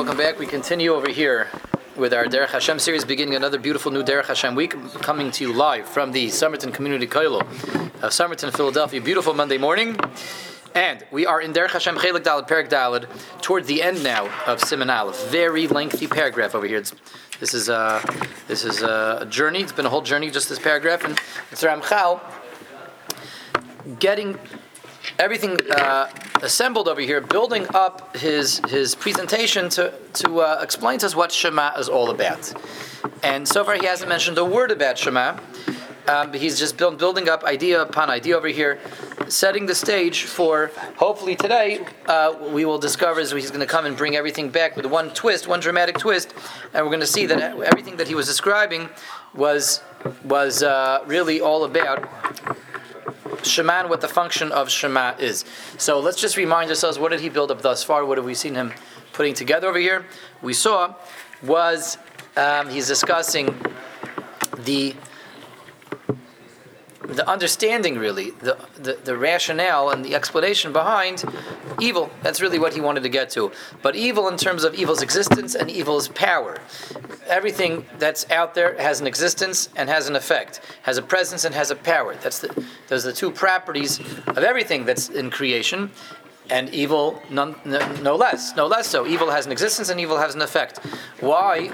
welcome 0.00 0.16
back. 0.16 0.38
We 0.38 0.46
continue 0.46 0.94
over 0.94 1.10
here 1.10 1.48
with 1.94 2.14
our 2.14 2.24
Derech 2.24 2.48
Hashem 2.48 2.78
series, 2.78 3.04
beginning 3.04 3.34
another 3.34 3.58
beautiful 3.58 3.92
new 3.92 4.02
Derech 4.02 4.28
Hashem 4.28 4.54
week, 4.54 4.70
coming 5.02 5.30
to 5.32 5.44
you 5.44 5.52
live 5.52 5.86
from 5.86 6.12
the 6.12 6.30
Somerton 6.30 6.72
Community 6.72 7.06
Koilo 7.06 7.42
of 8.02 8.10
Somerton, 8.10 8.50
Philadelphia. 8.50 8.98
Beautiful 9.02 9.34
Monday 9.34 9.58
morning. 9.58 9.98
And 10.74 11.04
we 11.12 11.26
are 11.26 11.38
in 11.38 11.52
Derech 11.52 11.72
Hashem 11.72 11.96
Chelik 11.96 12.22
Dalad, 12.22 12.48
Perik 12.48 12.70
Dalad, 12.70 13.10
toward 13.42 13.66
the 13.66 13.82
end 13.82 14.02
now 14.02 14.24
of 14.46 14.62
Siman 14.62 14.90
Aleph. 14.90 15.28
Very 15.28 15.66
lengthy 15.66 16.06
paragraph 16.06 16.54
over 16.54 16.66
here. 16.66 16.78
It's, 16.78 16.94
this 17.38 17.52
is, 17.52 17.68
a, 17.68 18.02
this 18.48 18.64
is 18.64 18.80
a 18.80 19.26
journey. 19.28 19.60
It's 19.60 19.72
been 19.72 19.84
a 19.84 19.90
whole 19.90 20.00
journey, 20.00 20.30
just 20.30 20.48
this 20.48 20.58
paragraph. 20.58 21.04
And 21.04 21.20
it's 21.52 21.62
Ramchal 21.62 22.22
getting 23.98 24.38
everything 25.18 25.58
uh, 25.70 26.08
assembled 26.42 26.88
over 26.88 27.00
here, 27.00 27.20
building 27.20 27.66
up 27.74 28.16
his 28.16 28.60
his 28.68 28.94
presentation 28.94 29.68
to 29.70 29.92
to 30.14 30.40
uh, 30.40 30.60
explain 30.62 30.98
to 31.00 31.06
us 31.06 31.14
what 31.14 31.32
Shema 31.32 31.72
is 31.78 31.88
all 31.88 32.10
about. 32.10 32.52
And 33.22 33.46
so 33.46 33.64
far, 33.64 33.74
he 33.74 33.86
hasn't 33.86 34.08
mentioned 34.08 34.38
a 34.38 34.44
word 34.44 34.70
about 34.70 34.98
Shema. 34.98 35.38
Um, 36.08 36.32
he's 36.32 36.58
just 36.58 36.76
build, 36.76 36.98
building 36.98 37.28
up 37.28 37.44
idea 37.44 37.82
upon 37.82 38.10
idea 38.10 38.36
over 38.36 38.48
here, 38.48 38.80
setting 39.28 39.66
the 39.66 39.74
stage 39.74 40.24
for 40.24 40.72
hopefully 40.96 41.36
today 41.36 41.86
uh, 42.06 42.34
we 42.52 42.64
will 42.64 42.78
discover 42.78 43.20
is 43.20 43.30
he's 43.30 43.50
going 43.50 43.60
to 43.60 43.66
come 43.66 43.86
and 43.86 43.96
bring 43.96 44.16
everything 44.16 44.50
back 44.50 44.76
with 44.76 44.86
one 44.86 45.10
twist, 45.10 45.46
one 45.46 45.60
dramatic 45.60 45.98
twist, 45.98 46.34
and 46.74 46.84
we're 46.84 46.90
going 46.90 47.00
to 47.00 47.06
see 47.06 47.26
that 47.26 47.40
everything 47.40 47.96
that 47.96 48.08
he 48.08 48.14
was 48.14 48.26
describing 48.26 48.88
was 49.34 49.82
was 50.24 50.62
uh, 50.62 51.04
really 51.06 51.40
all 51.40 51.64
about 51.64 52.08
Shema 53.42 53.80
and 53.80 53.90
what 53.90 54.00
the 54.00 54.08
function 54.08 54.52
of 54.52 54.70
Shema 54.70 55.14
is. 55.18 55.44
So 55.78 56.00
let's 56.00 56.20
just 56.20 56.36
remind 56.36 56.70
ourselves 56.70 56.98
what 56.98 57.10
did 57.10 57.20
he 57.20 57.28
build 57.28 57.50
up 57.50 57.62
thus 57.62 57.82
far? 57.82 58.04
What 58.04 58.18
have 58.18 58.24
we 58.24 58.34
seen 58.34 58.54
him 58.54 58.72
putting 59.12 59.34
together 59.34 59.68
over 59.68 59.78
here? 59.78 60.06
We 60.42 60.52
saw 60.52 60.94
was 61.42 61.98
um, 62.36 62.68
he's 62.68 62.86
discussing 62.86 63.54
the 64.58 64.94
the 67.02 67.28
understanding 67.28 67.98
really 67.98 68.30
the, 68.30 68.56
the, 68.76 68.94
the 69.04 69.16
rationale 69.16 69.90
and 69.90 70.04
the 70.04 70.14
explanation 70.14 70.72
behind 70.72 71.24
evil 71.80 72.10
that's 72.22 72.40
really 72.40 72.58
what 72.58 72.72
he 72.72 72.80
wanted 72.80 73.02
to 73.02 73.08
get 73.08 73.30
to 73.30 73.50
but 73.82 73.96
evil 73.96 74.28
in 74.28 74.36
terms 74.36 74.62
of 74.62 74.74
evil's 74.74 75.02
existence 75.02 75.54
and 75.56 75.70
evil's 75.70 76.08
power 76.08 76.58
everything 77.30 77.86
that's 77.98 78.28
out 78.30 78.54
there 78.54 78.76
has 78.80 79.00
an 79.00 79.06
existence 79.06 79.68
and 79.76 79.88
has 79.88 80.08
an 80.08 80.16
effect, 80.16 80.60
has 80.82 80.98
a 80.98 81.02
presence 81.02 81.44
and 81.44 81.54
has 81.54 81.70
a 81.70 81.76
power. 81.76 82.14
That's 82.16 82.40
the, 82.40 82.66
those 82.88 83.06
are 83.06 83.10
the 83.10 83.16
two 83.16 83.30
properties 83.30 84.00
of 84.26 84.38
everything 84.38 84.84
that's 84.84 85.08
in 85.08 85.30
creation, 85.30 85.90
and 86.50 86.68
evil 86.70 87.22
none, 87.30 87.54
no 88.02 88.16
less, 88.16 88.56
no 88.56 88.66
less 88.66 88.88
so. 88.88 89.06
Evil 89.06 89.30
has 89.30 89.46
an 89.46 89.52
existence 89.52 89.88
and 89.88 90.00
evil 90.00 90.18
has 90.18 90.34
an 90.34 90.42
effect. 90.42 90.78
Why? 91.20 91.70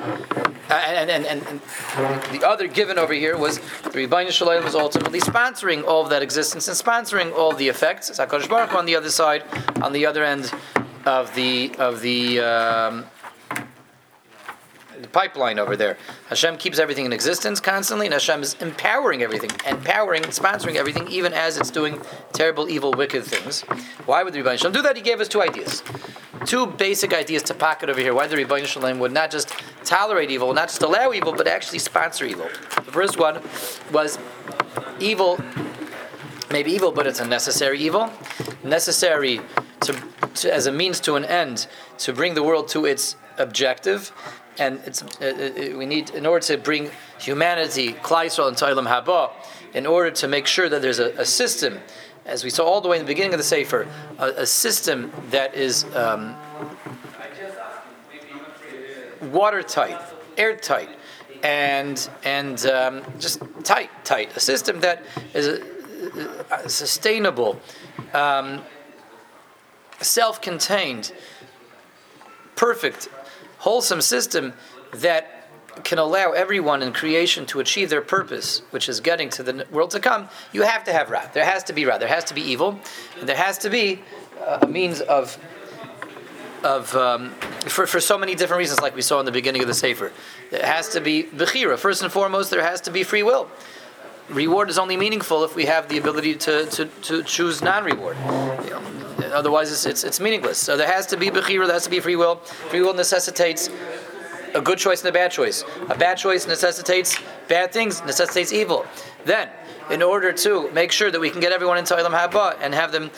And, 0.68 1.10
and, 1.10 1.24
and, 1.24 1.46
and 1.46 1.60
the 2.32 2.46
other 2.46 2.66
given 2.68 2.98
over 2.98 3.14
here 3.14 3.36
was 3.38 3.58
the 3.58 3.90
Ribono 3.90 4.30
Shel 4.30 4.48
Olam 4.48 4.64
was 4.64 4.74
ultimately 4.74 5.20
sponsoring 5.20 5.84
all 5.84 6.02
of 6.02 6.10
that 6.10 6.22
existence 6.22 6.68
and 6.68 6.76
sponsoring 6.76 7.32
all 7.32 7.52
the 7.52 7.68
effects. 7.68 8.10
Hakadosh 8.10 8.48
Baruch 8.48 8.74
on 8.74 8.84
the 8.84 8.96
other 8.96 9.10
side, 9.10 9.44
on 9.80 9.92
the 9.92 10.04
other 10.04 10.24
end 10.24 10.52
of 11.06 11.34
the 11.34 11.74
of 11.78 12.00
the 12.00 12.40
um, 12.40 13.06
pipeline 15.16 15.58
over 15.58 15.76
there. 15.76 15.96
Hashem 16.28 16.58
keeps 16.58 16.78
everything 16.78 17.06
in 17.06 17.12
existence 17.14 17.58
constantly, 17.58 18.04
and 18.04 18.12
Hashem 18.12 18.42
is 18.42 18.52
empowering 18.60 19.22
everything, 19.22 19.50
empowering, 19.66 20.20
sponsoring 20.24 20.74
everything, 20.74 21.08
even 21.08 21.32
as 21.32 21.56
it's 21.56 21.70
doing 21.70 21.98
terrible, 22.34 22.68
evil, 22.68 22.92
wicked 22.92 23.24
things. 23.24 23.62
Why 24.04 24.22
would 24.22 24.34
the 24.34 24.40
Ribono 24.40 24.58
Shel 24.58 24.70
Olam 24.70 24.74
do 24.74 24.82
that? 24.82 24.94
He 24.94 25.00
gave 25.00 25.22
us 25.22 25.28
two 25.28 25.40
ideas. 25.40 25.82
Two 26.44 26.66
basic 26.66 27.14
ideas 27.14 27.42
to 27.44 27.54
pocket 27.54 27.88
over 27.88 27.98
here. 27.98 28.12
Why 28.12 28.26
the 28.26 28.36
Ribono 28.36 28.66
Shel 28.66 28.82
Olam 28.82 28.98
would 28.98 29.10
not 29.10 29.30
just 29.30 29.48
tolerate 29.84 30.30
evil, 30.30 30.52
not 30.52 30.68
just 30.68 30.82
allow 30.82 31.14
evil, 31.14 31.32
but 31.32 31.48
actually 31.48 31.78
sponsor 31.78 32.26
evil. 32.26 32.50
The 32.74 32.92
first 32.92 33.18
one 33.18 33.40
was 33.92 34.18
evil, 35.00 35.40
maybe 36.50 36.72
evil, 36.72 36.92
but 36.92 37.06
it's 37.06 37.20
a 37.20 37.26
necessary 37.26 37.78
evil. 37.78 38.12
Necessary 38.62 39.40
to, 39.86 40.02
to, 40.34 40.52
as 40.52 40.66
a 40.66 40.72
means 40.72 41.00
to 41.00 41.14
an 41.14 41.24
end 41.24 41.66
to 41.98 42.12
bring 42.12 42.34
the 42.34 42.42
world 42.42 42.68
to 42.68 42.84
its 42.84 43.16
objective. 43.38 44.12
And 44.58 44.80
it's 44.86 45.02
uh, 45.02 45.06
uh, 45.74 45.76
we 45.76 45.86
need 45.86 46.10
in 46.10 46.24
order 46.24 46.44
to 46.46 46.56
bring 46.56 46.90
humanity, 47.18 47.92
Klal 47.92 48.26
Yisrael, 48.26 48.48
into 48.48 48.64
Haba, 48.64 49.30
in 49.74 49.86
order 49.86 50.10
to 50.10 50.28
make 50.28 50.46
sure 50.46 50.68
that 50.68 50.80
there's 50.80 50.98
a, 50.98 51.10
a, 51.18 51.26
system, 51.26 51.78
as 52.24 52.42
we 52.42 52.48
saw 52.48 52.64
all 52.64 52.80
the 52.80 52.88
way 52.88 52.98
in 52.98 53.04
the 53.04 53.06
beginning 53.06 53.34
of 53.34 53.38
the 53.38 53.44
Sefer, 53.44 53.86
a, 54.18 54.28
a 54.28 54.46
system 54.46 55.12
that 55.30 55.54
is 55.54 55.84
um, 55.94 56.34
watertight, 59.30 60.00
airtight, 60.38 60.88
and 61.42 62.08
and 62.24 62.64
um, 62.66 63.02
just 63.18 63.42
tight, 63.62 63.90
tight, 64.04 64.34
a 64.36 64.40
system 64.40 64.80
that 64.80 65.02
is 65.34 65.60
a 66.50 66.68
sustainable, 66.68 67.60
um, 68.12 68.62
self-contained, 70.00 71.12
perfect 72.54 73.08
wholesome 73.58 74.00
system 74.00 74.52
that 74.92 75.36
can 75.84 75.98
allow 75.98 76.32
everyone 76.32 76.82
in 76.82 76.92
creation 76.92 77.44
to 77.46 77.60
achieve 77.60 77.90
their 77.90 78.00
purpose, 78.00 78.62
which 78.70 78.88
is 78.88 79.00
getting 79.00 79.28
to 79.28 79.42
the 79.42 79.66
world 79.70 79.90
to 79.90 80.00
come, 80.00 80.28
you 80.52 80.62
have 80.62 80.84
to 80.84 80.92
have 80.92 81.10
Ra. 81.10 81.22
There 81.32 81.44
has 81.44 81.64
to 81.64 81.72
be 81.72 81.84
Ra. 81.84 81.98
There 81.98 82.08
has 82.08 82.24
to 82.24 82.34
be 82.34 82.42
evil. 82.42 82.78
And 83.18 83.28
there 83.28 83.36
has 83.36 83.58
to 83.58 83.70
be 83.70 84.00
uh, 84.40 84.60
a 84.62 84.66
means 84.66 85.00
of, 85.00 85.36
of 86.64 86.94
um, 86.96 87.30
for, 87.66 87.86
for 87.86 88.00
so 88.00 88.16
many 88.16 88.34
different 88.34 88.58
reasons, 88.58 88.80
like 88.80 88.94
we 88.94 89.02
saw 89.02 89.20
in 89.20 89.26
the 89.26 89.32
beginning 89.32 89.62
of 89.62 89.68
the 89.68 89.74
Sefer. 89.74 90.12
There 90.50 90.64
has 90.64 90.88
to 90.90 91.00
be 91.00 91.24
Bechira. 91.24 91.78
First 91.78 92.02
and 92.02 92.10
foremost, 92.10 92.50
there 92.50 92.62
has 92.62 92.80
to 92.82 92.90
be 92.90 93.02
free 93.02 93.22
will. 93.22 93.50
Reward 94.28 94.70
is 94.70 94.78
only 94.78 94.96
meaningful 94.96 95.44
if 95.44 95.54
we 95.54 95.66
have 95.66 95.88
the 95.88 95.98
ability 95.98 96.34
to, 96.34 96.66
to, 96.66 96.86
to 97.02 97.22
choose 97.22 97.62
non 97.62 97.84
reward. 97.84 98.16
You 98.64 98.70
know, 98.70 98.82
Otherwise, 99.32 99.70
it's, 99.70 99.86
it's, 99.86 100.04
it's, 100.04 100.20
meaningless. 100.20 100.58
So 100.58 100.76
there 100.76 100.90
has 100.90 101.06
to 101.06 101.16
be 101.16 101.30
bechira, 101.30 101.66
there 101.66 101.74
has 101.74 101.84
to 101.84 101.90
be 101.90 102.00
free 102.00 102.16
will. 102.16 102.36
Free 102.36 102.80
will 102.80 102.94
necessitates 102.94 103.68
a 104.54 104.60
good 104.60 104.78
choice 104.78 105.00
and 105.00 105.10
a 105.10 105.12
bad 105.12 105.30
choice. 105.30 105.64
A 105.88 105.96
bad 105.96 106.16
choice 106.16 106.46
necessitates 106.46 107.18
bad 107.48 107.72
things, 107.72 108.02
necessitates 108.04 108.52
evil. 108.52 108.86
Then, 109.24 109.48
in 109.90 110.02
order 110.02 110.32
to 110.32 110.70
make 110.72 110.90
sure 110.90 111.10
that 111.10 111.20
we 111.20 111.30
can 111.30 111.40
get 111.40 111.52
everyone 111.52 111.78
into 111.78 111.94
Olam 111.94 112.12
Haba 112.18 112.56
and 112.60 112.74
have 112.74 112.92
them 112.92 113.10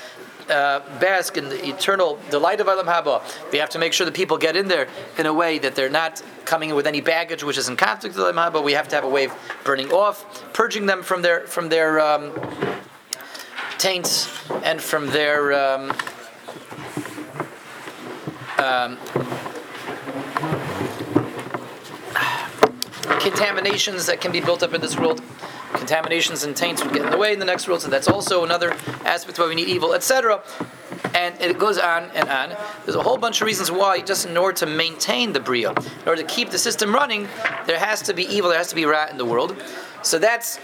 uh, 0.48 0.80
bask 0.98 1.36
in 1.36 1.48
the 1.48 1.68
eternal 1.68 2.18
delight 2.30 2.60
of 2.60 2.66
Olam 2.66 2.84
Haba, 2.84 3.22
we 3.52 3.58
have 3.58 3.70
to 3.70 3.78
make 3.78 3.92
sure 3.92 4.04
that 4.04 4.14
people 4.14 4.38
get 4.38 4.56
in 4.56 4.68
there 4.68 4.88
in 5.18 5.26
a 5.26 5.32
way 5.32 5.58
that 5.58 5.74
they're 5.74 5.90
not 5.90 6.22
coming 6.44 6.70
in 6.70 6.76
with 6.76 6.86
any 6.86 7.00
baggage 7.00 7.44
which 7.44 7.58
is 7.58 7.68
in 7.68 7.76
conflict 7.76 8.16
with 8.16 8.24
Olam 8.24 8.34
Haba. 8.34 8.62
We 8.62 8.72
have 8.72 8.88
to 8.88 8.96
have 8.96 9.04
a 9.04 9.08
way 9.08 9.26
of 9.26 9.34
burning 9.64 9.92
off, 9.92 10.52
purging 10.52 10.86
them 10.86 11.02
from 11.02 11.22
their 11.22 11.46
from 11.46 11.68
their 11.68 12.00
um, 12.00 12.32
taints 13.78 14.28
and 14.64 14.80
from 14.80 15.06
their 15.08 15.52
um, 15.52 15.90
um, 18.58 18.98
contaminations 23.20 24.06
that 24.06 24.20
can 24.20 24.32
be 24.32 24.40
built 24.40 24.62
up 24.62 24.74
in 24.74 24.80
this 24.80 24.96
world. 24.96 25.22
Contaminations 25.72 26.44
and 26.44 26.56
taints 26.56 26.82
would 26.82 26.92
get 26.92 27.04
in 27.04 27.10
the 27.10 27.18
way 27.18 27.32
in 27.32 27.38
the 27.38 27.44
next 27.44 27.68
world, 27.68 27.82
so 27.82 27.88
that's 27.88 28.08
also 28.08 28.44
another 28.44 28.72
aspect 29.04 29.38
why 29.38 29.46
we 29.46 29.54
need 29.54 29.68
evil, 29.68 29.92
etc. 29.92 30.42
And 31.14 31.40
it 31.40 31.58
goes 31.58 31.78
on 31.78 32.10
and 32.14 32.28
on. 32.28 32.56
There's 32.84 32.96
a 32.96 33.02
whole 33.02 33.18
bunch 33.18 33.40
of 33.40 33.46
reasons 33.46 33.70
why, 33.70 34.00
just 34.00 34.26
in 34.26 34.36
order 34.36 34.56
to 34.58 34.66
maintain 34.66 35.32
the 35.32 35.40
Bria, 35.40 35.70
in 35.70 36.08
order 36.08 36.22
to 36.22 36.28
keep 36.28 36.50
the 36.50 36.58
system 36.58 36.94
running, 36.94 37.28
there 37.66 37.78
has 37.78 38.02
to 38.02 38.14
be 38.14 38.24
evil, 38.24 38.50
there 38.50 38.58
has 38.58 38.68
to 38.68 38.74
be 38.74 38.84
rat 38.84 39.10
in 39.10 39.18
the 39.18 39.24
world. 39.24 39.56
So 40.02 40.18
that's 40.18 40.58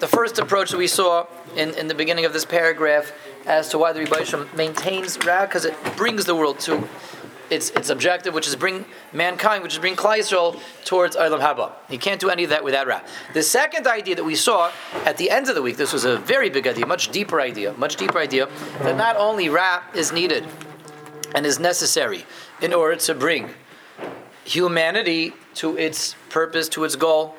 the 0.00 0.06
first 0.06 0.38
approach 0.38 0.70
that 0.70 0.78
we 0.78 0.86
saw 0.86 1.26
in, 1.56 1.70
in 1.74 1.88
the 1.88 1.94
beginning 1.94 2.24
of 2.24 2.32
this 2.32 2.44
paragraph 2.44 3.12
as 3.46 3.68
to 3.68 3.78
why 3.78 3.92
the 3.92 4.00
Rebbeinu 4.00 4.52
maintains 4.54 5.16
Ra, 5.24 5.46
because 5.46 5.64
it 5.64 5.74
brings 5.96 6.24
the 6.24 6.34
world 6.34 6.58
to 6.60 6.86
its 7.50 7.70
its 7.70 7.90
objective, 7.90 8.34
which 8.34 8.46
is 8.46 8.56
bring 8.56 8.84
mankind, 9.12 9.62
which 9.62 9.74
is 9.74 9.78
bring 9.78 9.96
Klal 9.96 10.18
Yisrael 10.18 10.60
towards 10.84 11.16
Olam 11.16 11.40
Haba. 11.40 11.72
You 11.88 11.98
can't 11.98 12.20
do 12.20 12.30
any 12.30 12.44
of 12.44 12.50
that 12.50 12.64
without 12.64 12.86
Ra. 12.86 13.00
The 13.34 13.42
second 13.42 13.86
idea 13.86 14.14
that 14.16 14.24
we 14.24 14.34
saw 14.34 14.72
at 15.04 15.16
the 15.16 15.30
end 15.30 15.48
of 15.48 15.54
the 15.54 15.62
week, 15.62 15.76
this 15.76 15.92
was 15.92 16.04
a 16.04 16.18
very 16.18 16.50
big 16.50 16.66
idea, 16.66 16.86
much 16.86 17.08
deeper 17.08 17.40
idea, 17.40 17.72
much 17.74 17.96
deeper 17.96 18.18
idea, 18.18 18.48
that 18.82 18.96
not 18.96 19.16
only 19.16 19.48
Ra 19.48 19.82
is 19.94 20.12
needed 20.12 20.46
and 21.34 21.46
is 21.46 21.58
necessary 21.58 22.24
in 22.60 22.72
order 22.72 22.96
to 22.96 23.14
bring 23.14 23.50
humanity 24.44 25.32
to 25.54 25.76
its 25.76 26.14
purpose, 26.30 26.68
to 26.70 26.84
its 26.84 26.96
goal, 26.96 27.34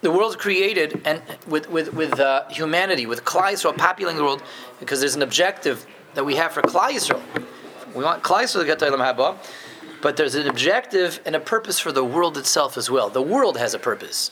the 0.00 0.12
world's 0.12 0.36
created 0.36 1.00
and 1.04 1.22
with 1.46 1.68
with 1.68 1.92
with 1.92 2.20
uh, 2.20 2.48
humanity, 2.48 3.06
with 3.06 3.24
Klal 3.24 3.52
Yisrael 3.52 3.76
populating 3.76 4.16
the 4.16 4.24
world, 4.24 4.42
because 4.78 5.00
there's 5.00 5.16
an 5.16 5.22
objective 5.22 5.86
that 6.14 6.24
we 6.24 6.36
have 6.36 6.52
for 6.52 6.62
Klal 6.62 6.90
Yisrael. 6.90 7.22
We 7.94 8.04
want 8.04 8.22
Yisrael 8.22 8.60
to 8.60 8.64
get 8.64 8.78
to 8.80 8.86
Olam 8.86 8.98
Haba, 8.98 9.36
but 10.02 10.16
there's 10.16 10.34
an 10.34 10.46
objective 10.46 11.20
and 11.24 11.34
a 11.34 11.40
purpose 11.40 11.78
for 11.78 11.92
the 11.92 12.04
world 12.04 12.36
itself 12.36 12.76
as 12.76 12.90
well. 12.90 13.08
The 13.08 13.22
world 13.22 13.56
has 13.56 13.74
a 13.74 13.78
purpose, 13.78 14.30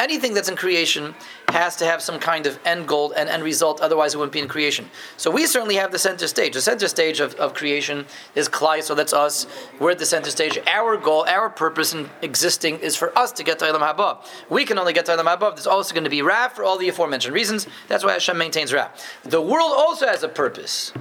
anything 0.00 0.32
that's 0.32 0.48
in 0.48 0.56
creation 0.56 1.14
has 1.48 1.76
to 1.76 1.84
have 1.84 2.00
some 2.00 2.18
kind 2.18 2.46
of 2.46 2.58
end 2.64 2.88
goal 2.88 3.12
and 3.12 3.28
end 3.28 3.42
result, 3.42 3.80
otherwise 3.80 4.14
it 4.14 4.16
wouldn't 4.16 4.32
be 4.32 4.40
in 4.40 4.48
creation. 4.48 4.88
So 5.16 5.30
we 5.30 5.46
certainly 5.46 5.76
have 5.76 5.92
the 5.92 5.98
center 5.98 6.26
stage. 6.26 6.54
The 6.54 6.62
center 6.62 6.88
stage 6.88 7.20
of, 7.20 7.34
of 7.34 7.54
creation 7.54 8.06
is 8.34 8.48
Klai, 8.48 8.82
so 8.82 8.94
that's 8.94 9.12
us. 9.12 9.46
We're 9.78 9.90
at 9.90 9.98
the 9.98 10.06
center 10.06 10.30
stage. 10.30 10.58
Our 10.66 10.96
goal, 10.96 11.24
our 11.28 11.50
purpose 11.50 11.92
in 11.92 12.08
existing 12.22 12.78
is 12.78 12.96
for 12.96 13.16
us 13.16 13.30
to 13.32 13.44
get 13.44 13.58
to 13.60 13.66
Olam 13.66 13.80
Haba. 13.80 14.26
We 14.48 14.64
can 14.64 14.78
only 14.78 14.94
get 14.94 15.06
to 15.06 15.12
Olam 15.12 15.26
Haba. 15.26 15.54
There's 15.54 15.66
also 15.66 15.94
going 15.94 16.04
to 16.04 16.10
be 16.10 16.22
Ra 16.22 16.48
for 16.48 16.64
all 16.64 16.78
the 16.78 16.88
aforementioned 16.88 17.34
reasons. 17.34 17.66
That's 17.88 18.02
why 18.02 18.12
Hashem 18.12 18.38
maintains 18.38 18.72
Ra. 18.72 18.88
The 19.22 19.42
world 19.42 19.72
also 19.76 20.06
has 20.06 20.22
a 20.22 20.28
purpose. 20.28 20.92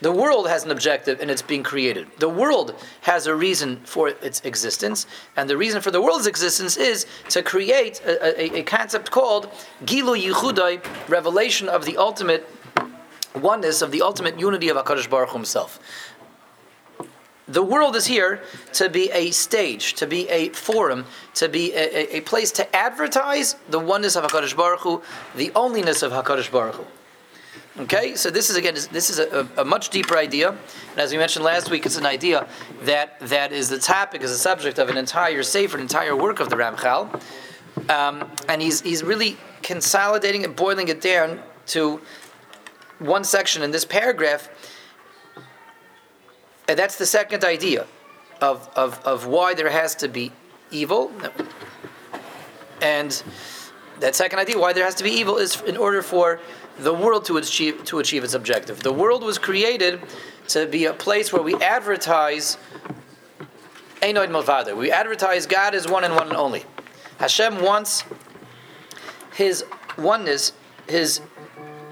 The 0.00 0.12
world 0.12 0.48
has 0.48 0.64
an 0.64 0.70
objective 0.70 1.20
and 1.20 1.30
it's 1.30 1.42
being 1.42 1.64
created. 1.64 2.06
The 2.18 2.28
world 2.28 2.74
has 3.02 3.26
a 3.26 3.34
reason 3.34 3.80
for 3.84 4.08
its 4.08 4.40
existence, 4.42 5.06
and 5.36 5.50
the 5.50 5.56
reason 5.56 5.80
for 5.80 5.90
the 5.90 6.00
world's 6.00 6.28
existence 6.28 6.76
is 6.76 7.06
to 7.30 7.42
create 7.42 8.00
a, 8.04 8.40
a, 8.40 8.58
a 8.60 8.62
concept 8.62 9.10
called 9.10 9.50
Gilu 9.84 10.16
Yichudai, 10.16 11.08
revelation 11.08 11.68
of 11.68 11.84
the 11.84 11.96
ultimate 11.96 12.48
oneness, 13.34 13.82
of 13.82 13.90
the 13.90 14.02
ultimate 14.02 14.38
unity 14.38 14.68
of 14.68 14.76
HaKadosh 14.76 15.10
Baruch 15.10 15.32
himself. 15.32 15.80
The 17.48 17.62
world 17.62 17.96
is 17.96 18.06
here 18.06 18.42
to 18.74 18.90
be 18.90 19.10
a 19.10 19.30
stage, 19.30 19.94
to 19.94 20.06
be 20.06 20.28
a 20.28 20.50
forum, 20.50 21.06
to 21.34 21.48
be 21.48 21.72
a, 21.72 21.78
a, 21.78 22.16
a 22.18 22.20
place 22.20 22.52
to 22.52 22.76
advertise 22.76 23.56
the 23.70 23.78
oneness 23.80 24.16
of 24.16 24.24
HaKadosh 24.24 24.56
Baruch 24.56 24.80
Hu, 24.80 25.02
the 25.34 25.48
onlyness 25.50 26.02
of 26.02 26.12
HaKadosh 26.12 26.52
Baruch 26.52 26.76
Hu. 26.76 26.86
Okay, 27.80 28.16
so 28.16 28.28
this 28.28 28.50
is 28.50 28.56
again 28.56 28.74
this 28.90 29.08
is 29.08 29.20
a, 29.20 29.46
a, 29.56 29.64
much 29.64 29.90
deeper 29.90 30.16
idea, 30.16 30.48
and 30.48 30.98
as 30.98 31.12
we 31.12 31.18
mentioned 31.18 31.44
last 31.44 31.70
week, 31.70 31.86
it's 31.86 31.96
an 31.96 32.06
idea 32.06 32.48
that 32.82 33.20
that 33.20 33.52
is 33.52 33.68
the 33.68 33.78
topic, 33.78 34.20
is 34.22 34.32
the 34.32 34.36
subject 34.36 34.80
of 34.80 34.88
an 34.88 34.96
entire 34.96 35.44
sefer, 35.44 35.76
an 35.76 35.82
entire 35.82 36.16
work 36.16 36.40
of 36.40 36.50
the 36.50 36.56
Ramchal, 36.56 37.22
um, 37.88 38.28
and 38.48 38.60
he's 38.60 38.80
he's 38.80 39.04
really 39.04 39.36
consolidating 39.62 40.44
and 40.44 40.56
boiling 40.56 40.88
it 40.88 41.00
down 41.00 41.40
to 41.66 42.00
one 42.98 43.22
section 43.22 43.62
in 43.62 43.70
this 43.70 43.84
paragraph, 43.84 44.48
and 46.66 46.76
that's 46.76 46.96
the 46.96 47.06
second 47.06 47.44
idea 47.44 47.86
of 48.40 48.68
of 48.74 49.00
of 49.04 49.26
why 49.26 49.54
there 49.54 49.70
has 49.70 49.94
to 49.94 50.08
be 50.08 50.32
evil, 50.72 51.12
and 52.82 53.22
that 54.00 54.16
second 54.16 54.40
idea 54.40 54.58
why 54.58 54.72
there 54.72 54.84
has 54.84 54.96
to 54.96 55.04
be 55.04 55.10
evil 55.10 55.36
is 55.36 55.60
in 55.62 55.76
order 55.76 56.02
for 56.02 56.40
the 56.78 56.94
world 56.94 57.24
to 57.26 57.36
achieve 57.36 57.84
to 57.84 57.98
achieve 57.98 58.24
its 58.24 58.34
objective. 58.34 58.82
The 58.82 58.92
world 58.92 59.22
was 59.22 59.38
created 59.38 60.00
to 60.48 60.66
be 60.66 60.84
a 60.86 60.92
place 60.92 61.32
where 61.32 61.42
we 61.42 61.54
advertise 61.56 62.56
Einoid 64.00 64.30
Malvada. 64.30 64.76
We 64.76 64.90
advertise 64.90 65.46
God 65.46 65.74
as 65.74 65.88
one 65.88 66.04
and 66.04 66.14
one 66.14 66.28
and 66.28 66.36
only. 66.36 66.64
Hashem 67.18 67.62
wants 67.62 68.04
his 69.34 69.64
oneness, 69.96 70.52
his 70.88 71.20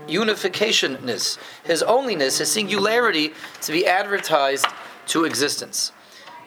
unificationness, 0.07 1.39
his 1.65 1.83
onlyness, 1.83 2.39
his 2.39 2.51
singularity 2.51 3.33
to 3.63 3.73
be 3.73 3.87
advertised 3.87 4.67
to 5.09 5.25
existence. 5.25 5.93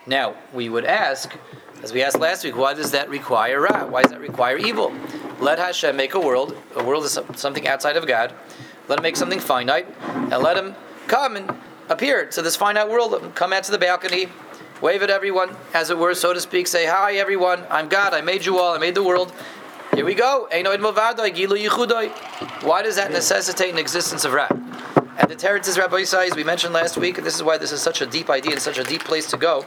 Now, 0.05 0.35
we 0.53 0.69
would 0.69 0.85
ask, 0.85 1.35
as 1.83 1.93
we 1.93 2.01
asked 2.01 2.19
last 2.19 2.43
week, 2.43 2.57
why 2.57 2.73
does 2.73 2.91
that 2.91 3.09
require 3.09 3.61
Ra? 3.61 3.85
Why 3.85 4.01
does 4.01 4.11
that 4.11 4.21
require 4.21 4.57
evil? 4.57 4.93
Let 5.39 5.57
Hashem 5.57 5.95
make 5.95 6.13
a 6.13 6.19
world. 6.19 6.57
A 6.75 6.83
world 6.83 7.05
is 7.05 7.17
something 7.35 7.67
outside 7.67 7.95
of 7.95 8.05
God. 8.05 8.33
Let 8.87 8.99
him 8.99 9.03
make 9.03 9.15
something 9.15 9.39
finite, 9.39 9.87
and 10.03 10.37
let 10.43 10.57
him 10.57 10.75
come 11.07 11.35
and 11.35 11.53
appear 11.87 12.25
to 12.25 12.41
this 12.41 12.55
finite 12.55 12.89
world. 12.89 13.31
Come 13.35 13.53
out 13.53 13.63
to 13.63 13.71
the 13.71 13.77
balcony, 13.77 14.27
wave 14.81 15.01
at 15.01 15.09
everyone, 15.09 15.55
as 15.73 15.89
it 15.89 15.97
were, 15.97 16.13
so 16.13 16.33
to 16.33 16.41
speak. 16.41 16.67
Say, 16.67 16.85
"Hi, 16.87 17.13
everyone. 17.13 17.65
I'm 17.69 17.87
God. 17.87 18.13
I 18.13 18.21
made 18.21 18.45
you 18.45 18.59
all. 18.59 18.73
I 18.73 18.77
made 18.79 18.95
the 18.95 19.03
world." 19.03 19.31
Here 19.93 20.05
we 20.05 20.13
go. 20.13 20.47
Why 22.61 22.81
does 22.81 22.95
that 22.95 23.11
necessitate 23.11 23.71
an 23.71 23.79
existence 23.79 24.25
of 24.25 24.33
Ra? 24.33 24.47
And 24.49 25.29
the 25.29 25.35
Teretz 25.35 25.77
Rabbi 25.77 26.01
Yisai, 26.01 26.27
as 26.27 26.35
we 26.35 26.43
mentioned 26.43 26.73
last 26.73 26.97
week, 26.97 27.17
and 27.17 27.25
this 27.25 27.35
is 27.35 27.43
why 27.43 27.57
this 27.57 27.71
is 27.71 27.81
such 27.81 28.01
a 28.01 28.05
deep 28.05 28.29
idea 28.29 28.51
and 28.53 28.61
such 28.61 28.77
a 28.77 28.83
deep 28.83 29.03
place 29.03 29.27
to 29.27 29.37
go 29.37 29.65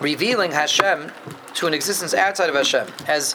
revealing 0.00 0.52
Hashem 0.52 1.10
to 1.54 1.66
an 1.66 1.74
existence 1.74 2.12
outside 2.12 2.50
of 2.50 2.54
Hashem, 2.54 2.86
as 3.06 3.34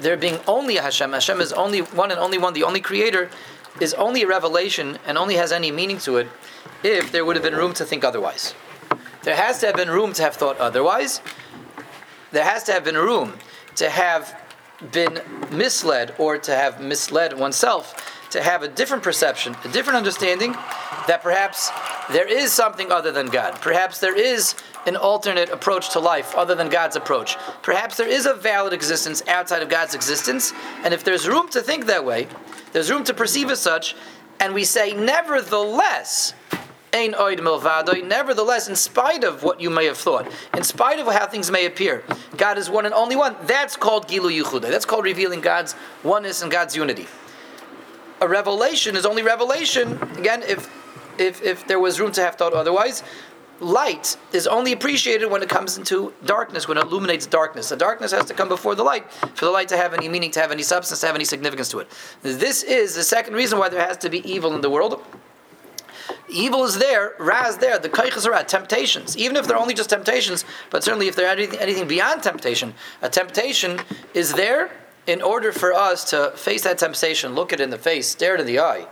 there 0.00 0.16
being 0.16 0.38
only 0.46 0.76
a 0.76 0.82
Hashem, 0.82 1.12
Hashem 1.12 1.40
is 1.40 1.52
only 1.52 1.80
one 1.80 2.10
and 2.10 2.20
only 2.20 2.38
one, 2.38 2.52
the 2.52 2.64
only 2.64 2.80
creator, 2.80 3.30
is 3.80 3.94
only 3.94 4.22
a 4.22 4.26
revelation 4.26 4.98
and 5.06 5.18
only 5.18 5.34
has 5.36 5.52
any 5.52 5.70
meaning 5.70 5.98
to 5.98 6.16
it 6.16 6.28
if 6.82 7.12
there 7.12 7.24
would 7.24 7.36
have 7.36 7.42
been 7.42 7.54
room 7.54 7.74
to 7.74 7.84
think 7.84 8.04
otherwise. 8.04 8.54
There 9.22 9.36
has 9.36 9.58
to 9.60 9.66
have 9.66 9.76
been 9.76 9.90
room 9.90 10.12
to 10.14 10.22
have 10.22 10.34
thought 10.34 10.58
otherwise. 10.58 11.20
There 12.30 12.44
has 12.44 12.64
to 12.64 12.72
have 12.72 12.84
been 12.84 12.96
room 12.96 13.34
to 13.76 13.90
have 13.90 14.40
been 14.92 15.20
misled 15.50 16.14
or 16.18 16.38
to 16.38 16.54
have 16.54 16.80
misled 16.80 17.38
oneself 17.38 18.12
to 18.30 18.42
have 18.42 18.62
a 18.62 18.68
different 18.68 19.02
perception, 19.02 19.56
a 19.64 19.68
different 19.68 19.96
understanding 19.96 20.52
that 21.06 21.22
perhaps 21.22 21.70
there 22.10 22.26
is 22.26 22.52
something 22.52 22.92
other 22.92 23.12
than 23.12 23.28
God. 23.28 23.60
Perhaps 23.60 24.00
there 24.00 24.16
is 24.16 24.54
an 24.86 24.96
alternate 24.96 25.50
approach 25.50 25.90
to 25.90 26.00
life 26.00 26.34
other 26.34 26.54
than 26.54 26.68
God's 26.68 26.96
approach. 26.96 27.36
Perhaps 27.62 27.96
there 27.96 28.08
is 28.08 28.26
a 28.26 28.34
valid 28.34 28.72
existence 28.72 29.22
outside 29.28 29.62
of 29.62 29.68
God's 29.68 29.94
existence. 29.94 30.52
And 30.84 30.94
if 30.94 31.04
there's 31.04 31.28
room 31.28 31.48
to 31.50 31.60
think 31.60 31.86
that 31.86 32.04
way, 32.04 32.28
there's 32.72 32.90
room 32.90 33.04
to 33.04 33.14
perceive 33.14 33.50
as 33.50 33.60
such, 33.60 33.96
and 34.38 34.54
we 34.54 34.64
say, 34.64 34.92
nevertheless, 34.92 36.34
Ein 36.92 37.12
oid 37.12 37.40
milvadoi. 37.40 38.06
Nevertheless, 38.06 38.68
in 38.68 38.76
spite 38.76 39.24
of 39.24 39.42
what 39.42 39.60
you 39.60 39.68
may 39.68 39.84
have 39.86 39.98
thought, 39.98 40.30
in 40.54 40.62
spite 40.62 40.98
of 40.98 41.06
how 41.08 41.26
things 41.26 41.50
may 41.50 41.66
appear, 41.66 42.02
God 42.36 42.56
is 42.56 42.70
one 42.70 42.86
and 42.86 42.94
only 42.94 43.16
one. 43.16 43.36
That's 43.42 43.76
called 43.76 44.08
Gilu 44.08 44.30
Yuchuda. 44.30 44.70
That's 44.70 44.86
called 44.86 45.04
revealing 45.04 45.40
God's 45.40 45.74
oneness 46.04 46.42
and 46.42 46.50
God's 46.50 46.74
unity. 46.76 47.06
A 48.20 48.28
revelation 48.28 48.96
is 48.96 49.04
only 49.04 49.22
revelation, 49.22 50.00
again, 50.16 50.42
if 50.42 50.70
if, 51.18 51.42
if 51.42 51.66
there 51.66 51.80
was 51.80 51.98
room 52.00 52.12
to 52.12 52.22
have 52.22 52.36
thought 52.36 52.52
otherwise. 52.52 53.02
Light 53.60 54.16
is 54.32 54.46
only 54.46 54.72
appreciated 54.72 55.30
when 55.30 55.42
it 55.42 55.48
comes 55.48 55.78
into 55.78 56.12
darkness, 56.24 56.68
when 56.68 56.76
it 56.76 56.84
illuminates 56.84 57.26
darkness. 57.26 57.70
The 57.70 57.76
darkness 57.76 58.12
has 58.12 58.26
to 58.26 58.34
come 58.34 58.48
before 58.48 58.74
the 58.74 58.82
light 58.82 59.10
for 59.10 59.46
the 59.46 59.50
light 59.50 59.68
to 59.68 59.76
have 59.76 59.94
any 59.94 60.08
meaning, 60.08 60.30
to 60.32 60.40
have 60.40 60.52
any 60.52 60.62
substance, 60.62 61.00
to 61.00 61.06
have 61.06 61.16
any 61.16 61.24
significance 61.24 61.70
to 61.70 61.78
it. 61.78 61.90
This 62.22 62.62
is 62.62 62.94
the 62.94 63.02
second 63.02 63.34
reason 63.34 63.58
why 63.58 63.68
there 63.68 63.84
has 63.86 63.96
to 63.98 64.10
be 64.10 64.28
evil 64.30 64.54
in 64.54 64.60
the 64.60 64.70
world. 64.70 65.02
Evil 66.28 66.64
is 66.64 66.78
there, 66.78 67.14
Ra 67.18 67.46
is 67.46 67.56
there, 67.58 67.78
the 67.78 67.88
kaichas 67.88 68.26
are 68.26 68.44
temptations. 68.44 69.16
Even 69.16 69.36
if 69.36 69.46
they're 69.46 69.56
only 69.56 69.74
just 69.74 69.90
temptations, 69.90 70.44
but 70.70 70.82
certainly 70.84 71.08
if 71.08 71.16
they're 71.16 71.28
anything, 71.28 71.58
anything 71.58 71.86
beyond 71.86 72.22
temptation, 72.22 72.74
a 73.00 73.08
temptation 73.08 73.78
is 74.12 74.32
there 74.32 74.70
in 75.06 75.22
order 75.22 75.52
for 75.52 75.72
us 75.72 76.10
to 76.10 76.32
face 76.36 76.62
that 76.62 76.78
temptation, 76.78 77.34
look 77.34 77.52
it 77.52 77.60
in 77.60 77.70
the 77.70 77.78
face, 77.78 78.08
stare 78.08 78.34
it 78.34 78.40
in 78.40 78.46
the 78.46 78.58
eye, 78.58 78.86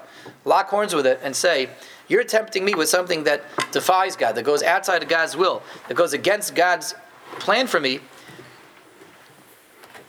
lock 0.44 0.68
horns 0.68 0.94
with 0.94 1.06
it, 1.06 1.20
and 1.22 1.34
say, 1.34 1.68
You're 2.08 2.24
tempting 2.24 2.64
me 2.64 2.74
with 2.74 2.88
something 2.88 3.24
that 3.24 3.44
defies 3.72 4.16
God, 4.16 4.34
that 4.34 4.42
goes 4.42 4.62
outside 4.62 5.02
of 5.02 5.08
God's 5.08 5.36
will, 5.36 5.62
that 5.88 5.94
goes 5.94 6.12
against 6.12 6.54
God's 6.54 6.94
plan 7.38 7.66
for 7.66 7.80
me. 7.80 8.00